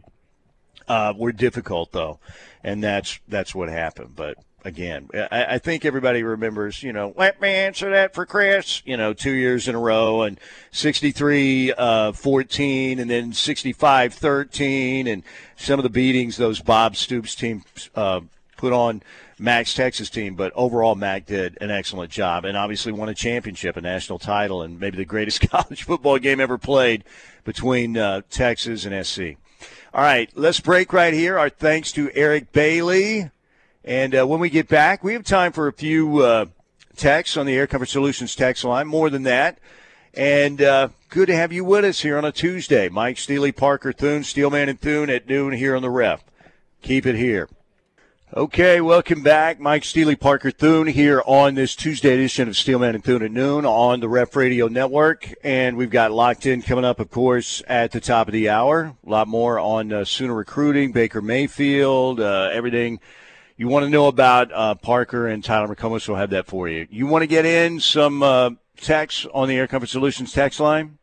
[0.86, 2.18] Uh, were difficult though,
[2.62, 4.14] and that's that's what happened.
[4.14, 6.82] But again, I, I, think everybody remembers.
[6.82, 8.82] You know, let me answer that for Chris.
[8.84, 10.40] You know, two years in a row, and
[10.72, 15.22] 63 uh, 14, and then 65 13, and
[15.56, 17.64] some of the beatings those Bob Stoops team
[17.94, 18.20] uh,
[18.56, 19.02] put on
[19.38, 23.76] Mack's Texas team, but overall, Mack did an excellent job and obviously won a championship,
[23.76, 27.04] a national title, and maybe the greatest college football game ever played
[27.44, 29.36] between uh, Texas and SC.
[29.92, 31.38] All right, let's break right here.
[31.38, 33.30] Our thanks to Eric Bailey.
[33.84, 36.46] And uh, when we get back, we have time for a few uh,
[36.96, 38.86] texts on the Air Comfort Solutions text line.
[38.86, 39.58] More than that.
[40.14, 42.88] And uh, good to have you with us here on a Tuesday.
[42.88, 46.24] Mike Steely, Parker Thune, Steelman and Thune at noon here on the ref.
[46.80, 47.48] Keep it here.
[48.34, 49.60] Okay, welcome back.
[49.60, 53.66] Mike Steely, Parker Thune here on this Tuesday edition of Steelman and Thune at noon
[53.66, 55.30] on the Ref Radio Network.
[55.44, 58.96] And we've got Locked In coming up, of course, at the top of the hour.
[59.06, 62.98] A lot more on uh, Sooner recruiting, Baker Mayfield, uh, everything
[63.56, 66.86] you want to know about uh, Parker and Tyler McComas we'll have that for you.
[66.90, 68.50] You want to get in some uh,
[68.80, 70.98] text on the Air Comfort Solutions text line?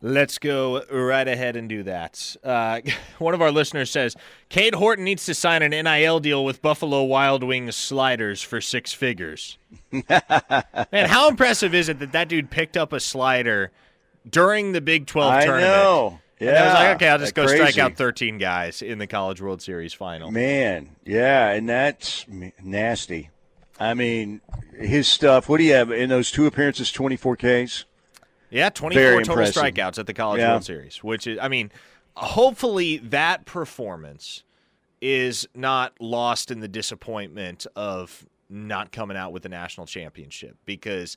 [0.00, 2.36] Let's go right ahead and do that.
[2.44, 2.80] Uh,
[3.18, 4.16] one of our listeners says
[4.48, 8.92] Cade Horton needs to sign an NIL deal with Buffalo Wild Wings sliders for six
[8.92, 9.58] figures.
[9.90, 13.72] Man, how impressive is it that that dude picked up a slider
[14.28, 15.72] during the Big 12 I tournament?
[15.72, 16.20] Know.
[16.40, 17.56] Yeah, and I was like, okay, I'll just go crazy.
[17.56, 20.30] strike out 13 guys in the College World Series final.
[20.30, 22.26] Man, yeah, and that's
[22.62, 23.30] nasty.
[23.80, 24.40] I mean,
[24.76, 25.48] his stuff.
[25.48, 26.90] What do you have in those two appearances?
[26.92, 27.84] 24 Ks.
[28.50, 30.52] Yeah, 24 total strikeouts at the College yeah.
[30.52, 31.70] World Series, which is, I mean,
[32.14, 34.42] hopefully that performance
[35.00, 41.16] is not lost in the disappointment of not coming out with the national championship because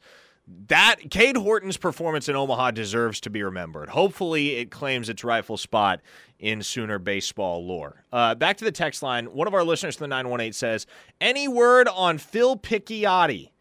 [0.68, 3.90] that Cade Horton's performance in Omaha deserves to be remembered.
[3.90, 6.02] Hopefully, it claims its rightful spot
[6.40, 8.04] in Sooner baseball lore.
[8.12, 9.26] Uh, back to the text line.
[9.28, 10.88] One of our listeners from the 918 says,
[11.20, 13.52] Any word on Phil Picciotti?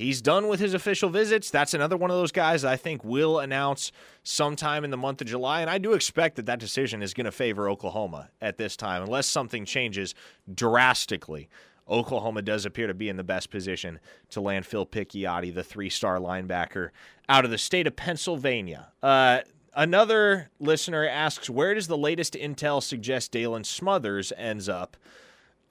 [0.00, 1.50] He's done with his official visits.
[1.50, 3.92] That's another one of those guys I think will announce
[4.22, 5.60] sometime in the month of July.
[5.60, 9.02] And I do expect that that decision is going to favor Oklahoma at this time,
[9.02, 10.14] unless something changes
[10.54, 11.50] drastically.
[11.90, 13.98] Oklahoma does appear to be in the best position
[14.30, 16.90] to land Phil Picciotti, the three star linebacker
[17.28, 18.92] out of the state of Pennsylvania.
[19.02, 19.40] Uh,
[19.74, 24.96] another listener asks, Where does the latest intel suggest Daylan Smothers ends up?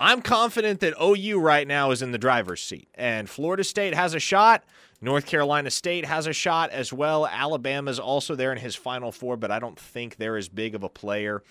[0.01, 4.13] I'm confident that OU right now is in the driver's seat, and Florida State has
[4.13, 4.63] a shot.
[5.01, 7.27] North Carolina State has a shot as well.
[7.27, 10.83] Alabama's also there in his final four, but I don't think they're as big of
[10.83, 11.43] a player.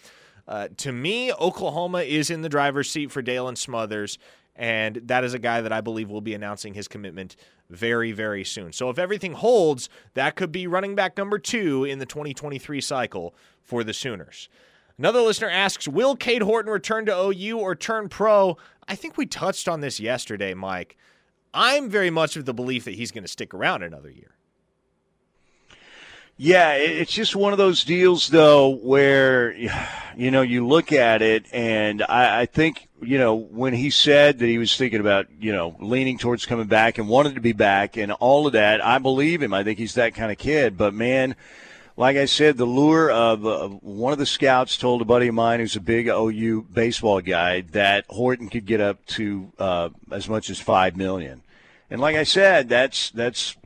[0.47, 4.19] Uh, to me, Oklahoma is in the driver's seat for Daylan Smothers,
[4.59, 7.37] and that is a guy that I believe will be announcing his commitment
[7.71, 8.73] very, very soon.
[8.73, 13.35] So if everything holds, that could be running back number two in the 2023 cycle
[13.63, 14.49] for the Sooners.
[14.99, 18.57] Another listener asks, will Cade Horton return to OU or turn pro?
[18.89, 20.97] I think we touched on this yesterday, Mike.
[21.55, 24.38] I'm very much of the belief that he's going to stick around another year.
[26.41, 29.53] Yeah, it's just one of those deals, though, where
[30.17, 34.39] you know you look at it, and I, I think you know when he said
[34.39, 37.51] that he was thinking about you know leaning towards coming back and wanted to be
[37.51, 39.53] back and all of that, I believe him.
[39.53, 40.77] I think he's that kind of kid.
[40.77, 41.35] But man,
[41.97, 43.43] like I said, the lure of
[43.83, 47.63] one of the scouts told a buddy of mine who's a big OU baseball guy
[47.73, 51.43] that Horton could get up to uh, as much as five million,
[51.91, 53.57] and like I said, that's that's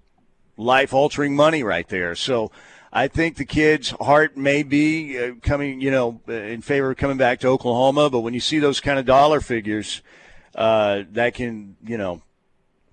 [0.62, 2.14] life altering money right there.
[2.14, 2.50] So
[2.92, 7.16] I think the kid's heart may be uh, coming, you know, in favor of coming
[7.16, 8.10] back to Oklahoma.
[8.10, 10.02] But when you see those kind of dollar figures,
[10.54, 12.22] uh, that can, you know,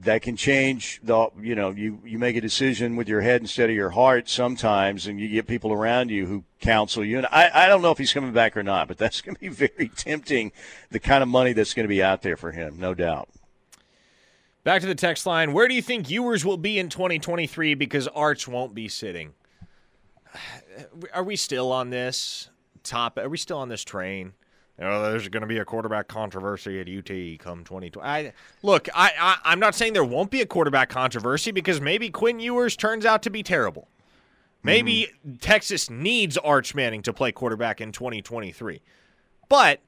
[0.01, 3.69] that can change the you know you you make a decision with your head instead
[3.69, 7.51] of your heart sometimes and you get people around you who counsel you and I,
[7.53, 9.89] I don't know if he's coming back or not but that's going to be very
[9.89, 10.51] tempting
[10.89, 13.27] the kind of money that's going to be out there for him no doubt
[14.69, 15.53] Back to the text line.
[15.53, 19.33] Where do you think Ewers will be in 2023 because Arch won't be sitting?
[21.11, 22.51] Are we still on this
[22.83, 23.17] top?
[23.17, 24.33] Are we still on this train?
[24.77, 27.99] You know, there's going to be a quarterback controversy at UT come 2020.
[27.99, 28.31] I,
[28.61, 32.39] look, I, I, am not saying there won't be a quarterback controversy because maybe Quinn
[32.39, 33.87] Ewers turns out to be terrible.
[34.61, 35.37] Maybe mm-hmm.
[35.37, 38.83] Texas needs Arch Manning to play quarterback in 2023.
[39.49, 39.79] But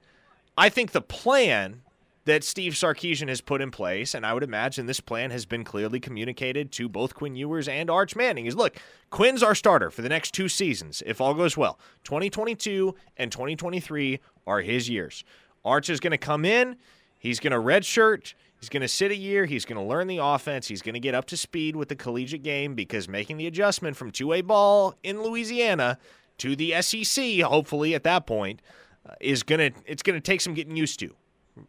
[0.57, 1.83] I think the plan
[2.25, 5.63] that Steve Sarkisian has put in place, and I would imagine this plan has been
[5.63, 8.77] clearly communicated to both Quinn Ewers and Arch Manning, is look,
[9.09, 11.79] Quinn's our starter for the next two seasons, if all goes well.
[12.03, 15.23] 2022 and 2023 are his years.
[15.65, 16.75] Arch is going to come in,
[17.17, 20.17] he's going to redshirt, he's going to sit a year, he's going to learn the
[20.17, 23.47] offense, he's going to get up to speed with the collegiate game because making the
[23.47, 25.97] adjustment from 2A ball in Louisiana
[26.37, 28.61] to the SEC, hopefully at that point,
[29.07, 31.15] uh, is going to it's going to take some getting used to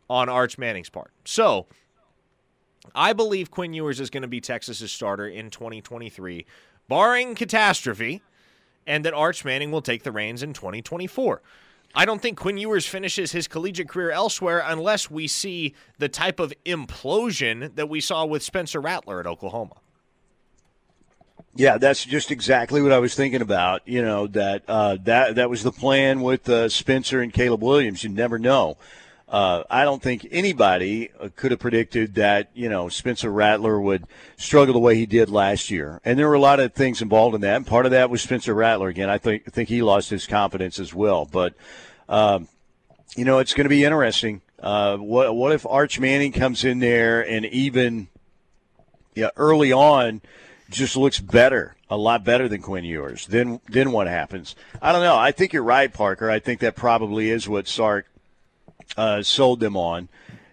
[0.09, 1.11] on Arch Manning's part.
[1.25, 1.67] So
[2.95, 6.47] I believe Quinn Ewers is going to be Texas's starter in 2023,
[6.89, 8.23] barring catastrophe,
[8.87, 11.43] and that Arch Manning will take the reins in 2024.
[11.95, 16.41] I don't think Quinn Ewers finishes his collegiate career elsewhere unless we see the type
[16.41, 19.75] of implosion that we saw with Spencer Rattler at Oklahoma.
[21.55, 23.87] Yeah, that's just exactly what I was thinking about.
[23.87, 28.03] You know that uh, that that was the plan with uh, Spencer and Caleb Williams.
[28.03, 28.79] You never know.
[29.33, 34.05] Uh, I don't think anybody uh, could have predicted that you know Spencer Rattler would
[34.37, 37.35] struggle the way he did last year, and there were a lot of things involved
[37.35, 37.57] in that.
[37.57, 39.09] And part of that was Spencer Rattler again.
[39.09, 41.25] I think think he lost his confidence as well.
[41.25, 41.55] But
[42.11, 42.47] um,
[43.17, 44.43] you know, it's going to be interesting.
[44.61, 48.09] Uh, what what if Arch Manning comes in there and even
[49.15, 50.21] yeah early on
[50.69, 53.27] just looks better, a lot better than Quinn Ewers?
[53.29, 54.55] Then then what happens?
[54.83, 55.17] I don't know.
[55.17, 56.31] I think you're right, Parker.
[56.31, 58.12] I think that probably is what Sark
[58.97, 60.09] uh, sold them on.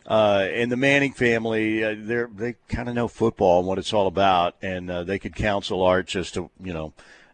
[0.06, 3.93] Uh, and the Manning family, uh, they they kind of know football and what it's
[3.93, 6.93] all about, and uh, they could counsel Arch as to you know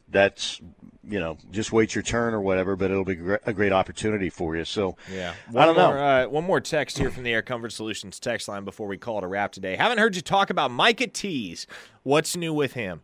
[0.09, 0.59] that's
[1.07, 4.57] you know just wait your turn or whatever, but it'll be a great opportunity for
[4.57, 4.65] you.
[4.65, 6.01] So yeah, one I don't more, know.
[6.01, 9.19] Uh, one more text here from the Air Comfort Solutions text line before we call
[9.19, 9.77] it a wrap today.
[9.77, 11.67] Haven't heard you talk about Micah Tease.
[12.03, 13.01] What's new with him?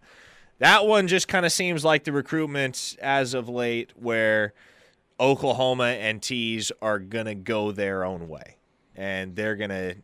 [0.59, 4.53] That one just kind of seems like the recruitment as of late where
[5.21, 8.57] Oklahoma and Tease are going to go their own way,
[8.95, 9.95] and they're going to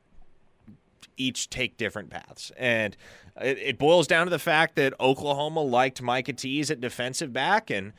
[1.17, 2.51] each take different paths.
[2.55, 2.95] And
[3.41, 7.71] it, it, boils down to the fact that Oklahoma liked Micah Tease at defensive back,
[7.71, 7.93] and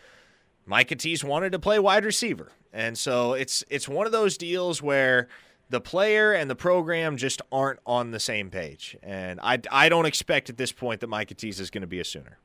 [0.65, 2.53] Micah Tease wanted to play wide receiver.
[2.73, 5.27] And so it's it's one of those deals where
[5.70, 8.97] the player and the program just aren't on the same page.
[9.03, 12.01] And I, I don't expect at this point that Micah Tease is going to be
[12.01, 12.39] a Sooner.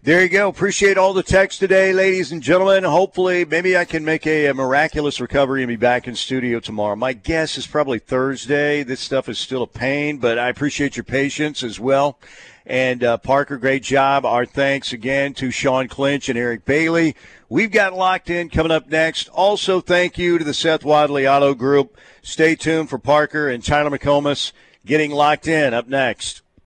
[0.00, 0.48] There you go.
[0.48, 2.84] Appreciate all the text today, ladies and gentlemen.
[2.84, 6.94] Hopefully, maybe I can make a, a, miraculous recovery and be back in studio tomorrow.
[6.94, 8.84] My guess is probably Thursday.
[8.84, 12.20] This stuff is still a pain, but I appreciate your patience as well.
[12.64, 14.24] And uh, Parker, great job.
[14.24, 17.16] Our thanks again to Sean Clinch and Eric Bailey.
[17.48, 19.28] We've got locked in coming up next.
[19.30, 21.98] Also, thank you to the Seth Wadley Auto Group.
[22.22, 24.52] Stay tuned for Parker and Tyler McComas
[24.86, 26.42] getting locked in up next.